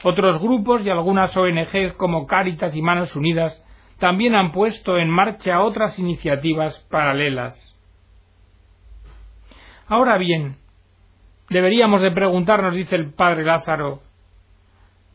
Otros 0.04 0.42
grupos 0.42 0.82
y 0.84 0.90
algunas 0.90 1.36
ONG 1.36 1.96
como 1.98 2.26
Cáritas 2.26 2.76
y 2.76 2.82
Manos 2.82 3.16
Unidas 3.16 3.64
también 4.00 4.36
han 4.36 4.52
puesto 4.52 4.98
en 4.98 5.10
marcha 5.10 5.62
otras 5.62 6.00
iniciativas 6.00 6.80
paralelas. 6.90 7.56
Ahora 9.88 10.18
bien, 10.18 10.56
deberíamos 11.50 12.02
de 12.02 12.12
preguntarnos, 12.12 12.74
dice 12.76 12.96
el 12.96 13.14
padre 13.14 13.44
Lázaro, 13.44 14.02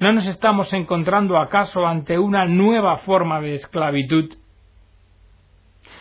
¿No 0.01 0.13
nos 0.13 0.27
estamos 0.27 0.73
encontrando 0.73 1.39
acaso 1.39 1.87
ante 1.87 2.19
una 2.19 2.47
nueva 2.47 2.99
forma 2.99 3.41
de 3.41 3.55
esclavitud? 3.55 4.35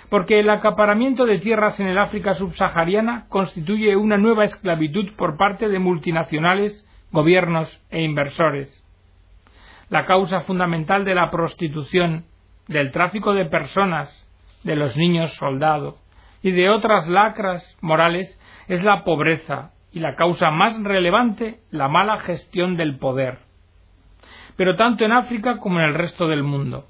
Porque 0.09 0.39
el 0.39 0.49
acaparamiento 0.49 1.25
de 1.25 1.39
tierras 1.39 1.79
en 1.79 1.87
el 1.87 1.99
África 1.99 2.33
subsahariana 2.33 3.27
constituye 3.29 3.95
una 3.95 4.17
nueva 4.17 4.45
esclavitud 4.45 5.13
por 5.15 5.37
parte 5.37 5.69
de 5.69 5.77
multinacionales, 5.77 6.85
gobiernos 7.13 7.81
e 7.89 8.01
inversores. 8.01 8.83
La 9.87 10.05
causa 10.05 10.41
fundamental 10.41 11.05
de 11.05 11.15
la 11.15 11.31
prostitución, 11.31 12.25
del 12.67 12.91
tráfico 12.91 13.33
de 13.33 13.45
personas, 13.45 14.27
de 14.63 14.75
los 14.75 14.97
niños 14.97 15.33
soldado 15.35 15.97
y 16.41 16.51
de 16.51 16.69
otras 16.69 17.07
lacras 17.07 17.77
morales 17.79 18.37
es 18.67 18.83
la 18.83 19.05
pobreza 19.05 19.71
y 19.93 20.01
la 20.01 20.15
causa 20.15 20.51
más 20.51 20.77
relevante 20.83 21.59
la 21.71 21.87
mala 21.87 22.19
gestión 22.19 22.75
del 22.75 22.97
poder 22.97 23.39
pero 24.55 24.75
tanto 24.75 25.03
en 25.03 25.11
África 25.11 25.57
como 25.57 25.79
en 25.79 25.85
el 25.85 25.93
resto 25.95 26.27
del 26.27 26.43
mundo. 26.43 26.85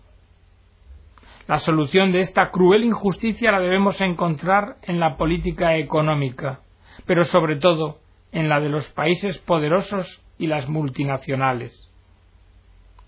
La 1.47 1.59
solución 1.59 2.11
de 2.11 2.21
esta 2.21 2.51
cruel 2.51 2.83
injusticia 2.83 3.51
la 3.51 3.59
debemos 3.59 3.99
encontrar 4.01 4.77
en 4.83 4.99
la 4.99 5.17
política 5.17 5.75
económica, 5.75 6.61
pero 7.05 7.25
sobre 7.25 7.57
todo 7.57 7.99
en 8.33 8.49
la 8.49 8.59
de 8.59 8.69
los 8.69 8.89
países 8.89 9.37
poderosos 9.39 10.21
y 10.37 10.47
las 10.47 10.67
multinacionales. 10.67 11.89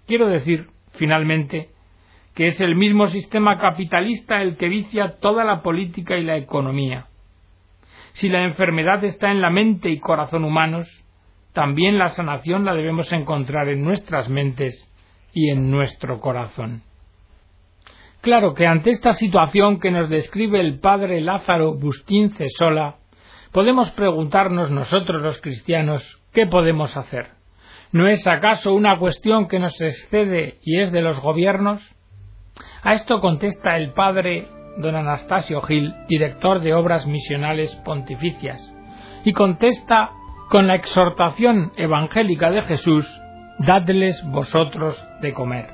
Quiero 0.07 0.27
decir, 0.27 0.67
finalmente, 0.93 1.69
que 2.35 2.47
es 2.47 2.61
el 2.61 2.75
mismo 2.75 3.07
sistema 3.07 3.59
capitalista 3.59 4.41
el 4.41 4.55
que 4.57 4.69
vicia 4.69 5.17
toda 5.19 5.43
la 5.43 5.61
política 5.61 6.17
y 6.17 6.23
la 6.23 6.37
economía. 6.37 7.07
Si 8.13 8.29
la 8.29 8.43
enfermedad 8.43 9.03
está 9.03 9.31
en 9.31 9.41
la 9.41 9.49
mente 9.49 9.89
y 9.89 9.99
corazón 9.99 10.45
humanos, 10.45 10.87
también 11.53 11.97
la 11.97 12.09
sanación 12.09 12.65
la 12.65 12.73
debemos 12.73 13.11
encontrar 13.11 13.67
en 13.69 13.83
nuestras 13.83 14.29
mentes 14.29 14.89
y 15.33 15.49
en 15.49 15.71
nuestro 15.71 16.19
corazón. 16.19 16.83
Claro 18.21 18.53
que 18.53 18.67
ante 18.67 18.89
esta 18.89 19.13
situación 19.13 19.79
que 19.79 19.91
nos 19.91 20.09
describe 20.09 20.59
el 20.59 20.79
padre 20.79 21.21
Lázaro 21.21 21.75
Bustín 21.75 22.31
Cesola, 22.31 22.95
podemos 23.55 23.89
preguntarnos 23.91 24.69
nosotros 24.69 25.21
los 25.21 25.39
cristianos 25.39 26.03
qué 26.33 26.45
podemos 26.45 26.97
hacer. 26.97 27.29
¿No 27.93 28.05
es 28.09 28.27
acaso 28.27 28.73
una 28.73 28.99
cuestión 28.99 29.47
que 29.47 29.59
nos 29.59 29.79
excede 29.79 30.57
y 30.61 30.81
es 30.81 30.91
de 30.91 31.01
los 31.01 31.21
gobiernos? 31.21 31.81
A 32.83 32.91
esto 32.91 33.21
contesta 33.21 33.77
el 33.77 33.93
padre 33.93 34.49
don 34.75 34.97
Anastasio 34.97 35.61
Gil, 35.61 35.93
director 36.09 36.59
de 36.59 36.73
Obras 36.73 37.07
Misionales 37.07 37.73
Pontificias, 37.85 38.59
y 39.23 39.31
contesta 39.31 40.11
con 40.49 40.67
la 40.67 40.75
exhortación 40.75 41.71
evangélica 41.77 42.51
de 42.51 42.61
Jesús, 42.63 43.07
dadles 43.59 44.21
vosotros 44.31 45.01
de 45.21 45.31
comer. 45.31 45.69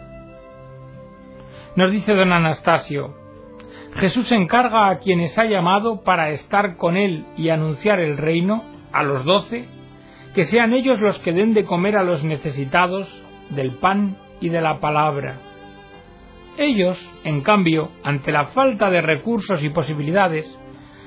Nos 1.75 1.89
dice 1.89 2.13
don 2.13 2.31
Anastasio, 2.31 3.15
Jesús 3.95 4.31
encarga 4.31 4.89
a 4.89 4.99
quienes 4.99 5.37
ha 5.37 5.45
llamado 5.45 6.03
para 6.03 6.29
estar 6.29 6.77
con 6.77 6.97
él 6.97 7.25
y 7.37 7.49
anunciar 7.49 7.99
el 7.99 8.17
reino, 8.17 8.63
a 8.93 9.03
los 9.03 9.23
doce, 9.23 9.67
que 10.33 10.43
sean 10.43 10.73
ellos 10.73 10.99
los 11.01 11.19
que 11.19 11.33
den 11.33 11.53
de 11.53 11.65
comer 11.65 11.97
a 11.97 12.03
los 12.03 12.23
necesitados 12.23 13.07
del 13.49 13.75
pan 13.75 14.17
y 14.39 14.49
de 14.49 14.61
la 14.61 14.79
palabra. 14.79 15.37
Ellos, 16.57 16.99
en 17.23 17.41
cambio, 17.41 17.91
ante 18.03 18.31
la 18.31 18.47
falta 18.47 18.89
de 18.89 19.01
recursos 19.01 19.63
y 19.63 19.69
posibilidades, 19.69 20.59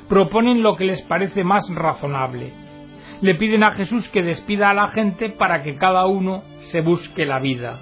proponen 0.09 0.63
lo 0.63 0.77
que 0.77 0.85
les 0.85 1.03
parece 1.03 1.45
más 1.45 1.63
razonable, 1.75 2.53
le 3.21 3.35
piden 3.35 3.63
a 3.63 3.73
Jesús 3.73 4.09
que 4.11 4.23
despida 4.23 4.71
a 4.71 4.75
la 4.75 4.89
gente 4.89 5.31
para 5.31 5.63
que 5.63 5.77
cada 5.77 6.07
uno 6.07 6.43
se 6.59 6.81
busque 6.81 7.25
la 7.25 7.39
vida, 7.39 7.79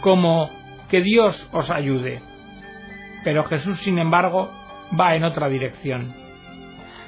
como 0.00 0.50
que 0.88 1.00
Dios 1.00 1.48
os 1.52 1.70
ayude. 1.70 2.20
Pero 3.26 3.42
Jesús, 3.42 3.76
sin 3.78 3.98
embargo, 3.98 4.52
va 4.98 5.16
en 5.16 5.24
otra 5.24 5.48
dirección. 5.48 6.14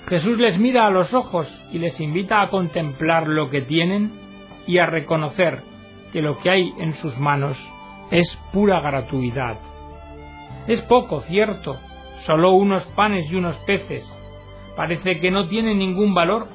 Jesús 0.09 0.37
les 0.37 0.59
mira 0.59 0.85
a 0.85 0.91
los 0.91 1.15
ojos 1.15 1.47
y 1.71 1.79
les 1.79 2.01
invita 2.01 2.43
a 2.43 2.49
contemplar 2.49 3.29
lo 3.29 3.51
que 3.51 3.61
tienen 3.61 4.19
y 4.67 4.79
a 4.79 4.87
reconocer 4.87 5.63
que 6.13 6.21
lo 6.21 6.37
que 6.39 6.51
hay 6.51 6.75
en 6.81 6.95
sus 6.95 7.17
manos 7.21 7.57
es 8.11 8.37
pura 8.53 8.81
gratuidad. 8.81 9.61
Es 10.67 10.83
poco, 10.83 11.21
cierto, 11.21 11.79
solo 12.27 12.51
unos 12.51 12.83
panes 12.97 13.31
y 13.31 13.37
unos 13.37 13.57
peces. 13.59 14.05
Parece 14.75 15.21
que 15.21 15.31
no 15.31 15.47
tiene 15.47 15.77
ningún 15.77 16.15
valor, 16.15 16.49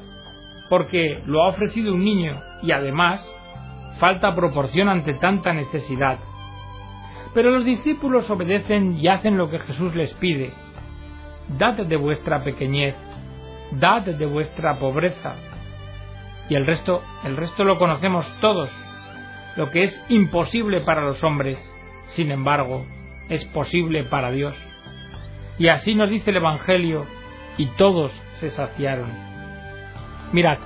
porque 0.70 1.24
lo 1.26 1.42
ha 1.42 1.48
ofrecido 1.48 1.94
un 1.94 2.04
niño 2.04 2.38
y 2.64 2.74
además 2.74 3.26
falta 3.98 4.36
proporción 4.36 4.90
ante 4.90 5.14
tanta 5.14 5.54
necesidad. 5.54 6.20
Pero 7.34 7.52
los 7.52 7.66
discípulos 7.66 8.30
obedecen 8.30 8.98
y 8.98 9.08
hacen 9.08 9.38
lo 9.38 9.50
que 9.50 9.60
Jesús 9.60 9.96
les 9.96 10.14
pide. 10.16 10.54
Dad 11.58 11.86
de 11.86 11.96
vuestra 11.96 12.44
pequeñez, 12.44 12.96
dad 13.72 14.04
de 14.04 14.26
vuestra 14.26 14.78
pobreza. 14.78 15.36
Y 16.50 16.56
el 16.56 16.66
resto, 16.66 17.02
el 17.24 17.36
resto 17.38 17.64
lo 17.64 17.78
conocemos 17.78 18.32
todos. 18.40 18.72
Lo 19.56 19.70
que 19.70 19.84
es 19.84 20.06
imposible 20.10 20.82
para 20.82 21.02
los 21.02 21.24
hombres, 21.24 21.60
sin 22.10 22.32
embargo, 22.32 22.86
es 23.30 23.44
posible 23.46 24.04
para 24.04 24.32
Dios. 24.32 24.56
Y 25.58 25.68
así 25.68 25.96
nos 25.96 26.10
dice 26.10 26.32
el 26.32 26.38
Evangelio, 26.38 27.06
y 27.58 27.68
todos 27.78 28.12
se 28.36 28.50
saciaron. 28.50 29.12
Mirad, 30.32 30.58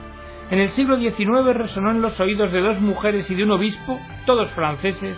en 0.50 0.60
el 0.60 0.70
siglo 0.70 0.98
XIX 0.98 1.54
resonó 1.54 1.92
en 1.92 2.02
los 2.02 2.20
oídos 2.22 2.52
de 2.54 2.62
dos 2.62 2.80
mujeres 2.80 3.30
y 3.30 3.36
de 3.36 3.44
un 3.44 3.52
obispo, 3.52 4.00
todos 4.26 4.50
franceses, 4.52 5.18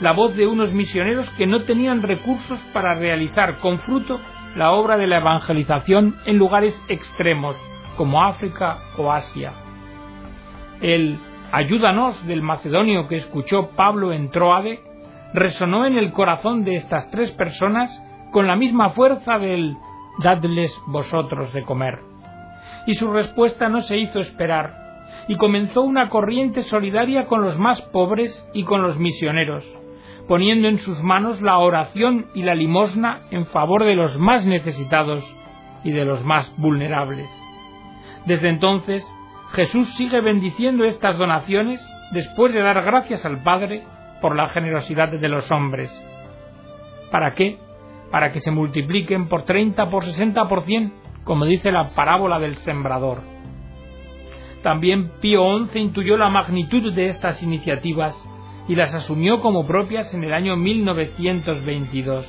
la 0.00 0.12
voz 0.12 0.34
de 0.36 0.46
unos 0.46 0.72
misioneros 0.72 1.28
que 1.30 1.46
no 1.46 1.62
tenían 1.62 2.02
recursos 2.02 2.58
para 2.72 2.94
realizar 2.94 3.58
con 3.58 3.78
fruto 3.80 4.20
la 4.56 4.72
obra 4.72 4.96
de 4.96 5.06
la 5.06 5.18
evangelización 5.18 6.16
en 6.26 6.38
lugares 6.38 6.80
extremos 6.88 7.56
como 7.96 8.22
África 8.22 8.78
o 8.96 9.12
Asia. 9.12 9.52
El 10.80 11.18
ayúdanos 11.52 12.26
del 12.26 12.42
macedonio 12.42 13.08
que 13.08 13.16
escuchó 13.16 13.70
Pablo 13.76 14.12
en 14.12 14.30
Troade 14.30 14.80
resonó 15.34 15.86
en 15.86 15.96
el 15.96 16.12
corazón 16.12 16.64
de 16.64 16.76
estas 16.76 17.10
tres 17.10 17.30
personas 17.32 17.90
con 18.32 18.46
la 18.46 18.56
misma 18.56 18.90
fuerza 18.90 19.38
del 19.38 19.76
dadles 20.22 20.74
vosotros 20.86 21.52
de 21.52 21.62
comer. 21.62 22.00
Y 22.86 22.94
su 22.94 23.10
respuesta 23.10 23.68
no 23.68 23.80
se 23.82 23.96
hizo 23.96 24.20
esperar, 24.20 24.82
y 25.28 25.36
comenzó 25.36 25.82
una 25.82 26.08
corriente 26.08 26.62
solidaria 26.64 27.26
con 27.26 27.42
los 27.42 27.58
más 27.58 27.80
pobres 27.80 28.48
y 28.52 28.64
con 28.64 28.82
los 28.82 28.98
misioneros, 28.98 29.64
poniendo 30.32 30.66
en 30.66 30.78
sus 30.78 31.02
manos 31.02 31.42
la 31.42 31.58
oración 31.58 32.24
y 32.32 32.42
la 32.42 32.54
limosna 32.54 33.20
en 33.30 33.44
favor 33.44 33.84
de 33.84 33.94
los 33.94 34.18
más 34.18 34.46
necesitados 34.46 35.22
y 35.84 35.92
de 35.92 36.06
los 36.06 36.24
más 36.24 36.50
vulnerables. 36.56 37.28
Desde 38.24 38.48
entonces, 38.48 39.04
Jesús 39.50 39.86
sigue 39.96 40.22
bendiciendo 40.22 40.86
estas 40.86 41.18
donaciones 41.18 41.86
después 42.12 42.50
de 42.54 42.62
dar 42.62 42.82
gracias 42.82 43.26
al 43.26 43.42
Padre 43.42 43.82
por 44.22 44.34
la 44.34 44.48
generosidad 44.48 45.10
de 45.10 45.28
los 45.28 45.52
hombres. 45.52 45.92
¿Para 47.10 47.32
qué? 47.32 47.58
Para 48.10 48.32
que 48.32 48.40
se 48.40 48.50
multipliquen 48.50 49.28
por 49.28 49.42
30, 49.44 49.90
por 49.90 50.02
60, 50.02 50.48
por 50.48 50.62
100, 50.62 50.94
como 51.24 51.44
dice 51.44 51.70
la 51.70 51.90
parábola 51.90 52.38
del 52.38 52.56
sembrador. 52.56 53.20
También 54.62 55.10
Pío 55.20 55.42
XI 55.66 55.78
intuyó 55.78 56.16
la 56.16 56.30
magnitud 56.30 56.90
de 56.94 57.10
estas 57.10 57.42
iniciativas 57.42 58.16
y 58.68 58.74
las 58.74 58.94
asumió 58.94 59.40
como 59.40 59.66
propias 59.66 60.12
en 60.14 60.24
el 60.24 60.32
año 60.32 60.56
1922. 60.56 62.26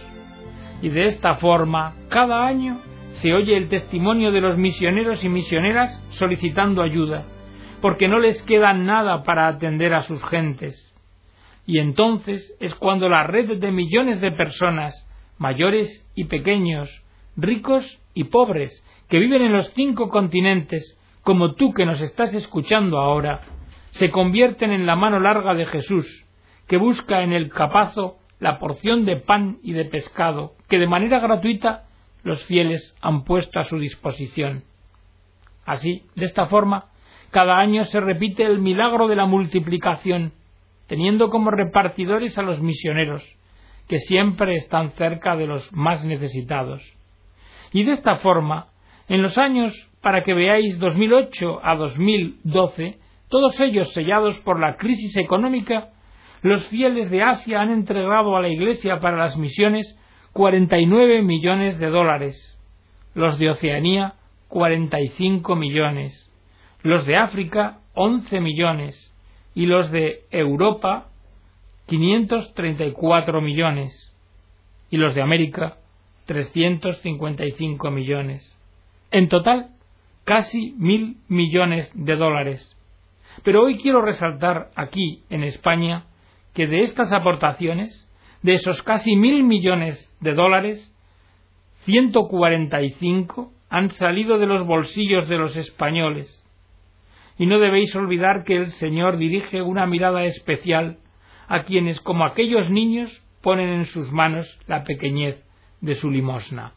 Y 0.81 0.89
de 0.89 1.07
esta 1.07 1.35
forma, 1.35 1.95
cada 2.09 2.45
año 2.45 2.79
se 3.13 3.33
oye 3.33 3.55
el 3.55 3.69
testimonio 3.69 4.31
de 4.31 4.41
los 4.41 4.57
misioneros 4.57 5.23
y 5.23 5.29
misioneras 5.29 6.03
solicitando 6.09 6.81
ayuda, 6.81 7.25
porque 7.81 8.07
no 8.07 8.19
les 8.19 8.41
queda 8.43 8.73
nada 8.73 9.23
para 9.23 9.47
atender 9.47 9.93
a 9.93 10.01
sus 10.01 10.23
gentes. 10.25 10.93
Y 11.65 11.79
entonces 11.79 12.55
es 12.59 12.75
cuando 12.75 13.07
la 13.07 13.23
red 13.23 13.57
de 13.57 13.71
millones 13.71 14.19
de 14.19 14.31
personas, 14.31 15.07
mayores 15.37 16.05
y 16.15 16.25
pequeños, 16.25 16.89
ricos 17.37 18.01
y 18.13 18.25
pobres, 18.25 18.83
que 19.07 19.19
viven 19.19 19.43
en 19.43 19.53
los 19.53 19.71
cinco 19.73 20.09
continentes, 20.09 20.97
como 21.21 21.53
tú 21.53 21.73
que 21.73 21.85
nos 21.85 22.01
estás 22.01 22.33
escuchando 22.33 22.99
ahora, 22.99 23.39
se 23.93 24.09
convierten 24.09 24.71
en 24.71 24.85
la 24.85 24.95
mano 24.95 25.19
larga 25.19 25.53
de 25.53 25.65
Jesús, 25.65 26.25
que 26.67 26.77
busca 26.77 27.21
en 27.21 27.31
el 27.31 27.49
capazo 27.49 28.17
la 28.39 28.57
porción 28.57 29.05
de 29.05 29.17
pan 29.17 29.57
y 29.61 29.73
de 29.73 29.85
pescado 29.85 30.53
que 30.67 30.79
de 30.79 30.87
manera 30.87 31.19
gratuita 31.19 31.85
los 32.23 32.43
fieles 32.45 32.95
han 33.01 33.23
puesto 33.23 33.59
a 33.59 33.65
su 33.65 33.77
disposición. 33.77 34.63
Así, 35.65 36.05
de 36.15 36.25
esta 36.25 36.47
forma, 36.47 36.85
cada 37.29 37.59
año 37.59 37.85
se 37.85 37.99
repite 37.99 38.43
el 38.43 38.59
milagro 38.59 39.07
de 39.07 39.15
la 39.15 39.27
multiplicación, 39.27 40.33
teniendo 40.87 41.29
como 41.29 41.51
repartidores 41.51 42.37
a 42.37 42.41
los 42.41 42.61
misioneros, 42.61 43.23
que 43.87 43.99
siempre 43.99 44.55
están 44.55 44.91
cerca 44.93 45.35
de 45.35 45.45
los 45.45 45.71
más 45.71 46.03
necesitados. 46.03 46.81
Y 47.71 47.83
de 47.83 47.91
esta 47.91 48.17
forma, 48.17 48.67
en 49.07 49.21
los 49.21 49.37
años, 49.37 49.73
para 50.01 50.23
que 50.23 50.33
veáis 50.33 50.79
2008 50.79 51.59
a 51.63 51.75
2012, 51.75 53.02
todos 53.33 53.59
ellos 53.61 53.91
sellados 53.93 54.39
por 54.41 54.59
la 54.59 54.75
crisis 54.75 55.17
económica, 55.17 55.89
los 56.43 56.67
fieles 56.67 57.09
de 57.09 57.23
Asia 57.23 57.61
han 57.61 57.71
entregado 57.71 58.37
a 58.37 58.41
la 58.43 58.47
Iglesia 58.47 58.99
para 58.99 59.17
las 59.17 59.35
misiones 59.37 59.97
49 60.33 61.23
millones 61.23 61.79
de 61.79 61.87
dólares, 61.87 62.55
los 63.15 63.39
de 63.39 63.49
Oceanía 63.49 64.13
45 64.49 65.55
millones, 65.55 66.29
los 66.83 67.07
de 67.07 67.17
África 67.17 67.79
11 67.95 68.39
millones 68.39 69.11
y 69.55 69.65
los 69.65 69.89
de 69.89 70.25
Europa 70.29 71.07
534 71.87 73.41
millones 73.41 74.15
y 74.91 74.97
los 74.97 75.15
de 75.15 75.23
América 75.23 75.77
355 76.27 77.89
millones. 77.89 78.55
En 79.09 79.27
total, 79.27 79.71
casi 80.23 80.75
mil 80.77 81.17
millones 81.29 81.89
de 81.95 82.15
dólares. 82.15 82.77
Pero 83.41 83.63
hoy 83.63 83.77
quiero 83.77 84.01
resaltar 84.01 84.69
aquí, 84.75 85.23
en 85.29 85.43
España, 85.43 86.05
que 86.53 86.67
de 86.67 86.81
estas 86.81 87.11
aportaciones, 87.11 88.07
de 88.41 88.53
esos 88.53 88.83
casi 88.83 89.15
mil 89.15 89.43
millones 89.43 90.13
de 90.19 90.33
dólares, 90.33 90.93
145 91.85 93.51
han 93.69 93.89
salido 93.89 94.37
de 94.37 94.45
los 94.45 94.65
bolsillos 94.65 95.27
de 95.27 95.37
los 95.37 95.55
españoles. 95.57 96.43
Y 97.37 97.47
no 97.47 97.59
debéis 97.59 97.95
olvidar 97.95 98.43
que 98.43 98.55
el 98.57 98.67
Señor 98.67 99.17
dirige 99.17 99.61
una 99.61 99.87
mirada 99.87 100.23
especial 100.25 100.99
a 101.47 101.63
quienes, 101.63 101.99
como 101.99 102.25
aquellos 102.25 102.69
niños, 102.69 103.23
ponen 103.41 103.69
en 103.69 103.85
sus 103.85 104.11
manos 104.11 104.59
la 104.67 104.83
pequeñez 104.83 105.43
de 105.81 105.95
su 105.95 106.11
limosna. 106.11 106.73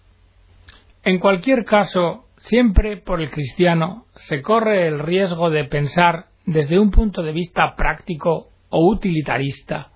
En 1.05 1.19
cualquier 1.19 1.64
caso, 1.64 2.25
siempre 2.38 2.97
por 2.97 3.21
el 3.21 3.31
cristiano 3.31 4.07
se 4.14 4.42
corre 4.42 4.88
el 4.88 4.99
riesgo 4.99 5.51
de 5.51 5.64
pensar 5.64 6.27
desde 6.46 6.78
un 6.78 6.90
punto 6.90 7.22
de 7.22 7.32
vista 7.32 7.74
práctico 7.76 8.48
o 8.70 8.88
utilitarista 8.88 9.90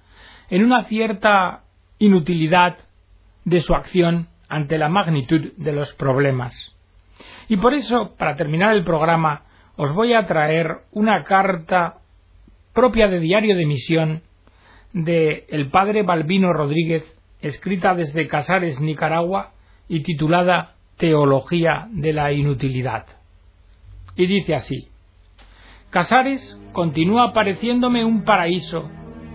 en 0.50 0.64
una 0.64 0.84
cierta 0.84 1.62
inutilidad 1.98 2.76
de 3.44 3.60
su 3.60 3.74
acción 3.74 4.28
ante 4.48 4.78
la 4.78 4.88
magnitud 4.88 5.52
de 5.56 5.72
los 5.72 5.94
problemas. 5.94 6.54
Y 7.48 7.56
por 7.56 7.74
eso, 7.74 8.14
para 8.18 8.36
terminar 8.36 8.74
el 8.74 8.84
programa, 8.84 9.44
os 9.76 9.94
voy 9.94 10.12
a 10.12 10.26
traer 10.26 10.78
una 10.90 11.22
carta 11.22 11.98
propia 12.74 13.08
de 13.08 13.20
Diario 13.20 13.56
de 13.56 13.66
Misión 13.66 14.22
de 14.92 15.46
el 15.48 15.70
padre 15.70 16.02
Balbino 16.02 16.52
Rodríguez, 16.52 17.04
escrita 17.40 17.94
desde 17.94 18.26
Casares, 18.26 18.80
Nicaragua, 18.80 19.52
y 19.88 20.02
titulada 20.02 20.74
Teología 20.98 21.86
de 21.90 22.12
la 22.12 22.32
Inutilidad. 22.32 23.06
Y 24.16 24.26
dice 24.26 24.54
así 24.54 24.89
Casares 25.90 26.56
continúa 26.70 27.32
pareciéndome 27.32 28.04
un 28.04 28.22
paraíso, 28.22 28.88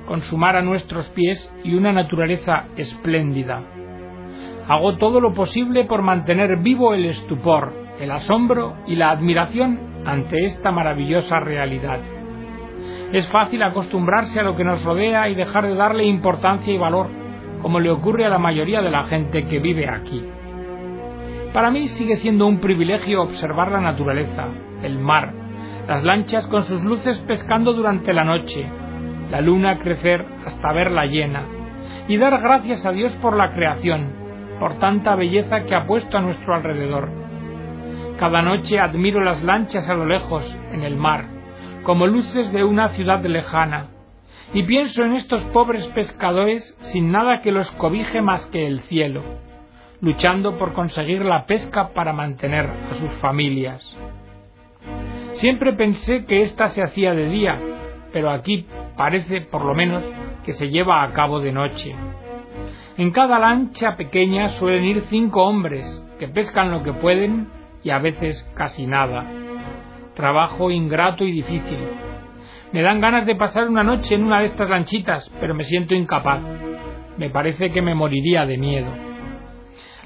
con 0.07 0.21
su 0.21 0.37
mar 0.37 0.55
a 0.55 0.61
nuestros 0.61 1.05
pies 1.07 1.51
y 1.65 1.75
una 1.75 1.91
naturaleza 1.91 2.67
espléndida. 2.77 3.61
Hago 4.65 4.95
todo 4.95 5.19
lo 5.19 5.33
posible 5.33 5.83
por 5.83 6.01
mantener 6.01 6.55
vivo 6.59 6.93
el 6.93 7.07
estupor, 7.07 7.73
el 7.99 8.09
asombro 8.09 8.77
y 8.87 8.95
la 8.95 9.09
admiración 9.09 9.81
ante 10.05 10.45
esta 10.45 10.71
maravillosa 10.71 11.41
realidad. 11.41 11.99
Es 13.11 13.27
fácil 13.27 13.61
acostumbrarse 13.61 14.39
a 14.39 14.43
lo 14.43 14.55
que 14.55 14.63
nos 14.63 14.81
rodea 14.81 15.27
y 15.27 15.35
dejar 15.35 15.67
de 15.67 15.75
darle 15.75 16.05
importancia 16.05 16.73
y 16.73 16.77
valor, 16.77 17.09
como 17.61 17.81
le 17.81 17.91
ocurre 17.91 18.23
a 18.25 18.29
la 18.29 18.39
mayoría 18.39 18.81
de 18.81 18.91
la 18.91 19.03
gente 19.03 19.45
que 19.47 19.59
vive 19.59 19.89
aquí. 19.89 20.23
Para 21.51 21.69
mí 21.69 21.89
sigue 21.89 22.15
siendo 22.15 22.47
un 22.47 22.59
privilegio 22.59 23.23
observar 23.23 23.73
la 23.73 23.81
naturaleza, 23.81 24.47
el 24.81 24.99
mar, 24.99 25.44
las 25.87 26.03
lanchas 26.03 26.47
con 26.47 26.63
sus 26.63 26.83
luces 26.83 27.19
pescando 27.27 27.73
durante 27.73 28.13
la 28.13 28.23
noche, 28.23 28.67
la 29.29 29.41
luna 29.41 29.77
crecer 29.77 30.25
hasta 30.45 30.73
verla 30.73 31.05
llena, 31.05 31.43
y 32.07 32.17
dar 32.17 32.39
gracias 32.41 32.85
a 32.85 32.91
Dios 32.91 33.13
por 33.21 33.35
la 33.37 33.53
creación, 33.53 34.13
por 34.59 34.79
tanta 34.79 35.15
belleza 35.15 35.63
que 35.65 35.75
ha 35.75 35.85
puesto 35.85 36.17
a 36.17 36.21
nuestro 36.21 36.55
alrededor. 36.55 37.09
Cada 38.17 38.41
noche 38.41 38.79
admiro 38.79 39.21
las 39.21 39.43
lanchas 39.43 39.87
a 39.89 39.93
lo 39.93 40.05
lejos, 40.05 40.43
en 40.71 40.83
el 40.83 40.95
mar, 40.95 41.25
como 41.83 42.07
luces 42.07 42.51
de 42.51 42.63
una 42.63 42.89
ciudad 42.89 43.23
lejana, 43.23 43.87
y 44.53 44.63
pienso 44.63 45.03
en 45.03 45.13
estos 45.13 45.41
pobres 45.45 45.85
pescadores 45.87 46.75
sin 46.81 47.11
nada 47.11 47.41
que 47.41 47.51
los 47.51 47.69
cobije 47.71 48.21
más 48.21 48.45
que 48.47 48.65
el 48.65 48.79
cielo, 48.81 49.21
luchando 50.01 50.57
por 50.57 50.73
conseguir 50.73 51.25
la 51.25 51.45
pesca 51.45 51.89
para 51.89 52.13
mantener 52.13 52.65
a 52.65 52.95
sus 52.95 53.11
familias. 53.15 53.97
Siempre 55.35 55.73
pensé 55.73 56.25
que 56.25 56.41
ésta 56.41 56.69
se 56.69 56.81
hacía 56.81 57.13
de 57.13 57.27
día, 57.27 57.59
pero 58.13 58.31
aquí 58.31 58.65
parece, 58.95 59.41
por 59.41 59.65
lo 59.65 59.73
menos, 59.73 60.03
que 60.45 60.53
se 60.53 60.69
lleva 60.69 61.03
a 61.03 61.11
cabo 61.11 61.41
de 61.41 61.51
noche. 61.51 61.93
En 62.97 63.11
cada 63.11 63.37
lancha 63.39 63.97
pequeña 63.97 64.49
suelen 64.49 64.85
ir 64.85 65.03
cinco 65.09 65.43
hombres 65.43 65.83
que 66.19 66.29
pescan 66.29 66.71
lo 66.71 66.83
que 66.83 66.93
pueden 66.93 67.49
y 67.83 67.89
a 67.89 67.99
veces 67.99 68.49
casi 68.55 68.87
nada. 68.87 69.25
Trabajo 70.15 70.71
ingrato 70.71 71.25
y 71.25 71.31
difícil. 71.33 71.79
Me 72.71 72.81
dan 72.81 73.01
ganas 73.01 73.25
de 73.25 73.35
pasar 73.35 73.67
una 73.67 73.83
noche 73.83 74.15
en 74.15 74.23
una 74.23 74.39
de 74.39 74.45
estas 74.45 74.69
lanchitas, 74.69 75.29
pero 75.41 75.53
me 75.53 75.65
siento 75.65 75.93
incapaz. 75.93 76.41
Me 77.17 77.29
parece 77.29 77.71
que 77.71 77.81
me 77.81 77.93
moriría 77.93 78.45
de 78.45 78.57
miedo. 78.57 78.87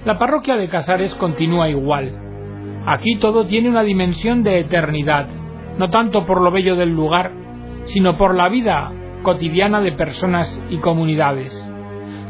La 0.05 0.17
parroquia 0.17 0.55
de 0.55 0.69
Casares 0.69 1.13
continúa 1.15 1.69
igual. 1.69 2.28
Aquí 2.85 3.17
todo 3.19 3.45
tiene 3.45 3.69
una 3.69 3.83
dimensión 3.83 4.43
de 4.43 4.59
eternidad, 4.59 5.27
no 5.77 5.89
tanto 5.89 6.25
por 6.25 6.41
lo 6.41 6.51
bello 6.51 6.75
del 6.75 6.89
lugar, 6.89 7.31
sino 7.85 8.17
por 8.17 8.35
la 8.35 8.49
vida 8.49 8.91
cotidiana 9.21 9.81
de 9.81 9.91
personas 9.91 10.61
y 10.69 10.77
comunidades. 10.77 11.53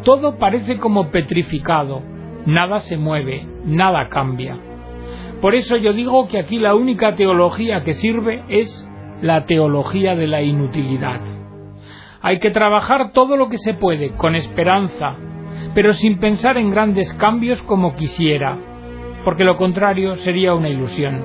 Todo 0.03 0.37
parece 0.37 0.77
como 0.77 1.11
petrificado, 1.11 2.01
nada 2.45 2.79
se 2.79 2.97
mueve, 2.97 3.47
nada 3.65 4.09
cambia. 4.09 4.57
Por 5.41 5.55
eso 5.55 5.77
yo 5.77 5.93
digo 5.93 6.27
que 6.27 6.39
aquí 6.39 6.59
la 6.59 6.75
única 6.75 7.15
teología 7.15 7.83
que 7.83 7.93
sirve 7.93 8.43
es 8.49 8.87
la 9.21 9.45
teología 9.45 10.15
de 10.15 10.27
la 10.27 10.41
inutilidad. 10.41 11.21
Hay 12.21 12.39
que 12.39 12.51
trabajar 12.51 13.11
todo 13.13 13.37
lo 13.37 13.49
que 13.49 13.57
se 13.57 13.73
puede, 13.73 14.11
con 14.11 14.35
esperanza, 14.35 15.15
pero 15.73 15.93
sin 15.93 16.19
pensar 16.19 16.57
en 16.57 16.71
grandes 16.71 17.13
cambios 17.13 17.61
como 17.63 17.95
quisiera, 17.95 18.57
porque 19.23 19.43
lo 19.43 19.57
contrario 19.57 20.17
sería 20.17 20.53
una 20.53 20.69
ilusión. 20.69 21.23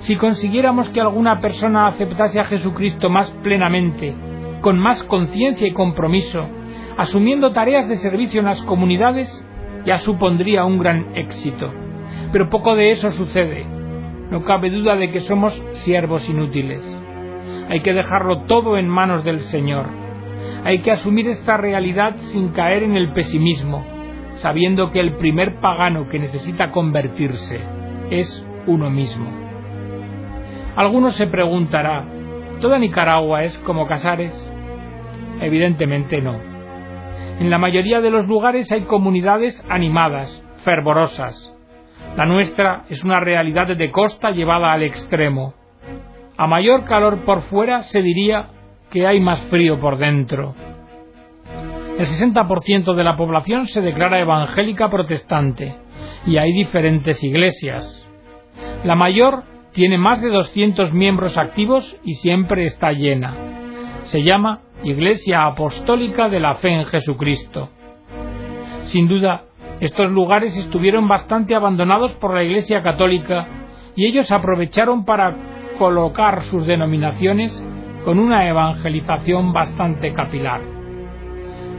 Si 0.00 0.16
consiguiéramos 0.16 0.88
que 0.90 1.00
alguna 1.00 1.40
persona 1.40 1.86
aceptase 1.88 2.40
a 2.40 2.44
Jesucristo 2.44 3.10
más 3.10 3.30
plenamente, 3.42 4.14
con 4.60 4.78
más 4.78 5.02
conciencia 5.04 5.66
y 5.66 5.72
compromiso, 5.72 6.46
asumiendo 6.96 7.52
tareas 7.52 7.88
de 7.88 7.96
servicio 7.96 8.40
en 8.40 8.46
las 8.46 8.62
comunidades, 8.62 9.46
ya 9.84 9.98
supondría 9.98 10.64
un 10.64 10.78
gran 10.78 11.16
éxito. 11.16 11.72
Pero 12.32 12.48
poco 12.48 12.76
de 12.76 12.92
eso 12.92 13.10
sucede. 13.10 13.66
No 14.30 14.44
cabe 14.44 14.70
duda 14.70 14.96
de 14.96 15.10
que 15.10 15.20
somos 15.20 15.60
siervos 15.72 16.28
inútiles. 16.28 16.80
Hay 17.68 17.80
que 17.80 17.92
dejarlo 17.92 18.42
todo 18.42 18.78
en 18.78 18.88
manos 18.88 19.24
del 19.24 19.40
Señor. 19.40 19.86
Hay 20.64 20.80
que 20.80 20.92
asumir 20.92 21.28
esta 21.28 21.56
realidad 21.56 22.16
sin 22.32 22.48
caer 22.48 22.82
en 22.82 22.96
el 22.96 23.12
pesimismo, 23.12 23.84
sabiendo 24.40 24.90
que 24.90 25.00
el 25.00 25.16
primer 25.16 25.60
pagano 25.60 26.08
que 26.08 26.18
necesita 26.18 26.70
convertirse 26.70 27.60
es 28.10 28.46
uno 28.66 28.88
mismo. 28.90 29.30
Algunos 30.76 31.14
se 31.16 31.26
preguntará, 31.26 32.04
¿toda 32.60 32.78
Nicaragua 32.78 33.44
es 33.44 33.56
como 33.58 33.86
Casares? 33.86 34.32
Evidentemente 35.40 36.22
no. 36.22 36.38
En 37.38 37.50
la 37.50 37.58
mayoría 37.58 38.00
de 38.00 38.10
los 38.10 38.28
lugares 38.28 38.70
hay 38.72 38.82
comunidades 38.82 39.62
animadas, 39.68 40.42
fervorosas. 40.64 41.54
La 42.16 42.24
nuestra 42.24 42.84
es 42.88 43.04
una 43.04 43.20
realidad 43.20 43.76
de 43.76 43.90
costa 43.90 44.30
llevada 44.30 44.72
al 44.72 44.82
extremo. 44.82 45.54
A 46.36 46.46
mayor 46.46 46.84
calor 46.84 47.24
por 47.24 47.42
fuera 47.42 47.82
se 47.82 48.00
diría 48.00 48.46
que 48.90 49.06
hay 49.06 49.20
más 49.20 49.40
frío 49.50 49.78
por 49.80 49.98
dentro. 49.98 50.54
El 52.00 52.06
60% 52.06 52.94
de 52.94 53.04
la 53.04 53.14
población 53.14 53.66
se 53.66 53.82
declara 53.82 54.20
evangélica 54.20 54.88
protestante 54.88 55.76
y 56.26 56.38
hay 56.38 56.50
diferentes 56.50 57.22
iglesias. 57.22 58.08
La 58.84 58.94
mayor 58.94 59.42
tiene 59.72 59.98
más 59.98 60.22
de 60.22 60.30
200 60.30 60.94
miembros 60.94 61.36
activos 61.36 61.94
y 62.02 62.14
siempre 62.14 62.64
está 62.64 62.92
llena. 62.92 63.34
Se 64.04 64.22
llama 64.22 64.60
Iglesia 64.82 65.44
Apostólica 65.44 66.30
de 66.30 66.40
la 66.40 66.54
Fe 66.54 66.70
en 66.70 66.86
Jesucristo. 66.86 67.68
Sin 68.84 69.06
duda, 69.06 69.42
estos 69.80 70.10
lugares 70.10 70.56
estuvieron 70.56 71.06
bastante 71.06 71.54
abandonados 71.54 72.12
por 72.12 72.32
la 72.32 72.42
Iglesia 72.42 72.82
Católica 72.82 73.46
y 73.94 74.06
ellos 74.06 74.32
aprovecharon 74.32 75.04
para 75.04 75.36
colocar 75.78 76.44
sus 76.44 76.64
denominaciones 76.66 77.62
con 78.06 78.18
una 78.18 78.48
evangelización 78.48 79.52
bastante 79.52 80.14
capilar. 80.14 80.79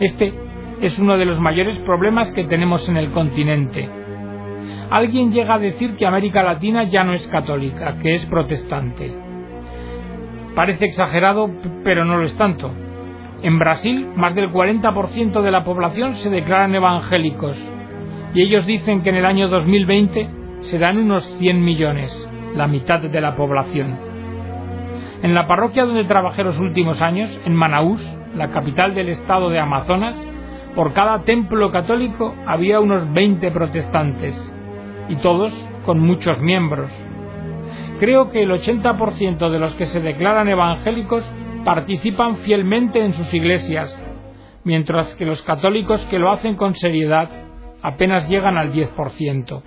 Este 0.02 0.34
es 0.82 0.98
uno 0.98 1.16
de 1.16 1.26
los 1.26 1.40
mayores 1.40 1.78
problemas 1.80 2.32
que 2.32 2.44
tenemos 2.46 2.90
en 2.90 2.98
el 2.98 3.12
continente. 3.12 3.88
Alguien 4.90 5.32
llega 5.32 5.54
a 5.54 5.60
decir 5.60 5.96
que 5.96 6.08
América 6.08 6.42
Latina 6.42 6.86
ya 6.86 7.04
no 7.04 7.14
es 7.14 7.28
católica, 7.28 7.98
que 8.02 8.16
es 8.16 8.26
protestante. 8.26 9.14
Parece 10.56 10.86
exagerado, 10.86 11.52
pero 11.84 12.04
no 12.04 12.18
lo 12.18 12.26
es 12.26 12.36
tanto. 12.36 12.72
En 13.44 13.60
Brasil, 13.60 14.08
más 14.16 14.34
del 14.34 14.52
40% 14.52 15.40
de 15.40 15.52
la 15.52 15.64
población 15.64 16.16
se 16.16 16.32
declaran 16.32 16.74
evangélicos 16.74 17.56
y 18.34 18.42
ellos 18.42 18.66
dicen 18.66 19.04
que 19.04 19.10
en 19.10 19.18
el 19.18 19.26
año 19.26 19.50
2020 19.50 20.30
serán 20.62 20.98
unos 20.98 21.26
100 21.38 21.64
millones, 21.64 22.30
la 22.56 22.66
mitad 22.66 23.02
de 23.02 23.22
la 23.22 23.36
población. 23.36 24.00
En 25.22 25.36
la 25.36 25.46
parroquia 25.46 25.86
donde 25.86 26.06
trabajé 26.06 26.44
los 26.44 26.60
últimos 26.60 27.04
años, 27.04 27.40
en 27.46 27.54
Manaús, 27.54 28.04
la 28.36 28.52
capital 28.52 28.96
del 28.96 29.10
estado 29.10 29.50
de 29.50 29.60
Amazonas, 29.60 30.16
por 30.76 30.94
cada 30.94 31.24
templo 31.24 31.72
católico 31.72 32.34
había 32.48 32.80
unos 32.80 33.12
20 33.14 33.52
protestantes, 33.52 34.36
y 35.10 35.16
todos 35.18 35.54
con 35.86 36.00
muchos 36.00 36.40
miembros. 36.42 36.92
Creo 38.00 38.30
que 38.32 38.44
el 38.44 38.52
80% 38.52 39.50
de 39.50 39.60
los 39.60 39.76
que 39.76 39.86
se 39.86 40.02
declaran 40.02 40.48
evangélicos 40.48 41.24
participan 41.66 42.38
fielmente 42.38 43.04
en 43.04 43.14
sus 43.14 43.34
iglesias, 43.34 43.96
mientras 44.64 45.14
que 45.16 45.26
los 45.26 45.42
católicos 45.44 46.02
que 46.10 46.20
lo 46.20 46.32
hacen 46.32 46.56
con 46.56 46.76
seriedad 46.76 47.30
apenas 47.82 48.28
llegan 48.30 48.58
al 48.58 48.72
10%. 48.74 49.62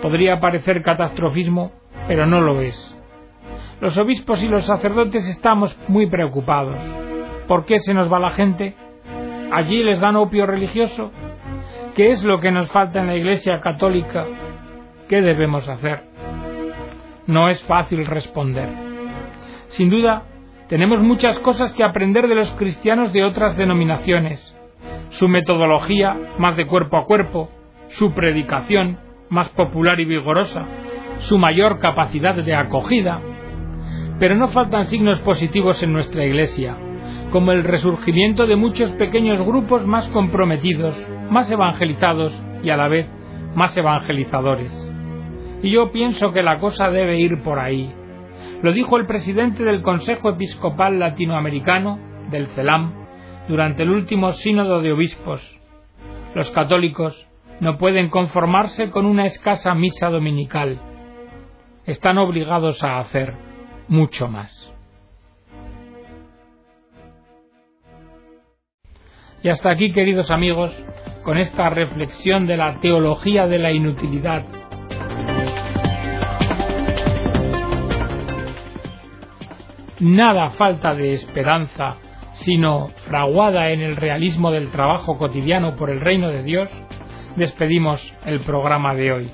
Podría 0.00 0.40
parecer 0.40 0.82
catastrofismo, 0.82 1.72
pero 2.06 2.26
no 2.26 2.40
lo 2.40 2.60
es. 2.60 2.96
Los 3.80 3.96
obispos 3.98 4.42
y 4.42 4.48
los 4.48 4.64
sacerdotes 4.64 5.26
estamos 5.28 5.76
muy 5.88 6.06
preocupados. 6.06 7.03
¿Por 7.46 7.66
qué 7.66 7.78
se 7.78 7.92
nos 7.92 8.12
va 8.12 8.18
la 8.18 8.30
gente? 8.30 8.74
¿Allí 9.52 9.82
les 9.82 10.00
dan 10.00 10.16
opio 10.16 10.46
religioso? 10.46 11.12
¿Qué 11.94 12.10
es 12.10 12.24
lo 12.24 12.40
que 12.40 12.50
nos 12.50 12.68
falta 12.70 13.00
en 13.00 13.06
la 13.06 13.16
Iglesia 13.16 13.60
católica? 13.60 14.24
¿Qué 15.08 15.20
debemos 15.20 15.68
hacer? 15.68 16.04
No 17.26 17.48
es 17.48 17.62
fácil 17.64 18.06
responder. 18.06 18.68
Sin 19.68 19.90
duda, 19.90 20.22
tenemos 20.68 21.00
muchas 21.00 21.38
cosas 21.40 21.72
que 21.74 21.84
aprender 21.84 22.26
de 22.28 22.34
los 22.34 22.50
cristianos 22.52 23.12
de 23.12 23.24
otras 23.24 23.56
denominaciones. 23.56 24.56
Su 25.10 25.28
metodología, 25.28 26.16
más 26.38 26.56
de 26.56 26.66
cuerpo 26.66 26.96
a 26.96 27.04
cuerpo, 27.04 27.50
su 27.88 28.12
predicación, 28.12 28.98
más 29.28 29.50
popular 29.50 30.00
y 30.00 30.04
vigorosa, 30.06 30.64
su 31.18 31.38
mayor 31.38 31.78
capacidad 31.78 32.34
de 32.34 32.54
acogida. 32.54 33.20
Pero 34.18 34.34
no 34.34 34.48
faltan 34.48 34.86
signos 34.86 35.20
positivos 35.20 35.82
en 35.82 35.92
nuestra 35.92 36.24
Iglesia, 36.24 36.76
como 37.34 37.50
el 37.50 37.64
resurgimiento 37.64 38.46
de 38.46 38.54
muchos 38.54 38.92
pequeños 38.92 39.44
grupos 39.44 39.84
más 39.88 40.08
comprometidos, 40.10 40.94
más 41.30 41.50
evangelizados 41.50 42.32
y 42.62 42.70
a 42.70 42.76
la 42.76 42.86
vez 42.86 43.08
más 43.56 43.76
evangelizadores. 43.76 44.70
Y 45.60 45.72
yo 45.72 45.90
pienso 45.90 46.32
que 46.32 46.44
la 46.44 46.60
cosa 46.60 46.90
debe 46.90 47.18
ir 47.18 47.42
por 47.42 47.58
ahí, 47.58 47.92
lo 48.62 48.72
dijo 48.72 48.98
el 48.98 49.06
presidente 49.06 49.64
del 49.64 49.82
Consejo 49.82 50.30
Episcopal 50.30 51.00
Latinoamericano, 51.00 51.98
del 52.30 52.46
CELAM, 52.54 52.92
durante 53.48 53.82
el 53.82 53.90
último 53.90 54.30
sínodo 54.30 54.80
de 54.80 54.92
obispos. 54.92 55.42
Los 56.36 56.52
católicos 56.52 57.28
no 57.58 57.78
pueden 57.78 58.10
conformarse 58.10 58.90
con 58.90 59.06
una 59.06 59.26
escasa 59.26 59.74
misa 59.74 60.08
dominical. 60.08 60.80
Están 61.84 62.18
obligados 62.18 62.80
a 62.84 63.00
hacer 63.00 63.34
mucho 63.88 64.28
más. 64.28 64.73
Y 69.44 69.50
hasta 69.50 69.70
aquí, 69.70 69.92
queridos 69.92 70.30
amigos, 70.30 70.72
con 71.22 71.38
esta 71.38 71.68
reflexión 71.68 72.46
de 72.46 72.56
la 72.56 72.80
teología 72.80 73.46
de 73.46 73.58
la 73.58 73.72
inutilidad 73.72 74.42
nada 80.00 80.50
falta 80.50 80.94
de 80.94 81.14
esperanza, 81.14 81.96
sino 82.32 82.88
fraguada 83.06 83.70
en 83.70 83.80
el 83.80 83.96
realismo 83.96 84.50
del 84.50 84.70
trabajo 84.70 85.18
cotidiano 85.18 85.76
por 85.76 85.90
el 85.90 86.00
reino 86.00 86.28
de 86.28 86.42
Dios, 86.42 86.70
despedimos 87.36 88.00
el 88.24 88.40
programa 88.40 88.94
de 88.94 89.12
hoy. 89.12 89.30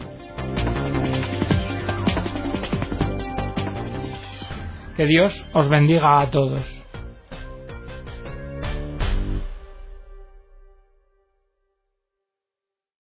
Que 4.97 5.07
Dios 5.07 5.47
os 5.53 5.69
bendiga 5.69 6.21
a 6.21 6.31
todos. 6.31 6.80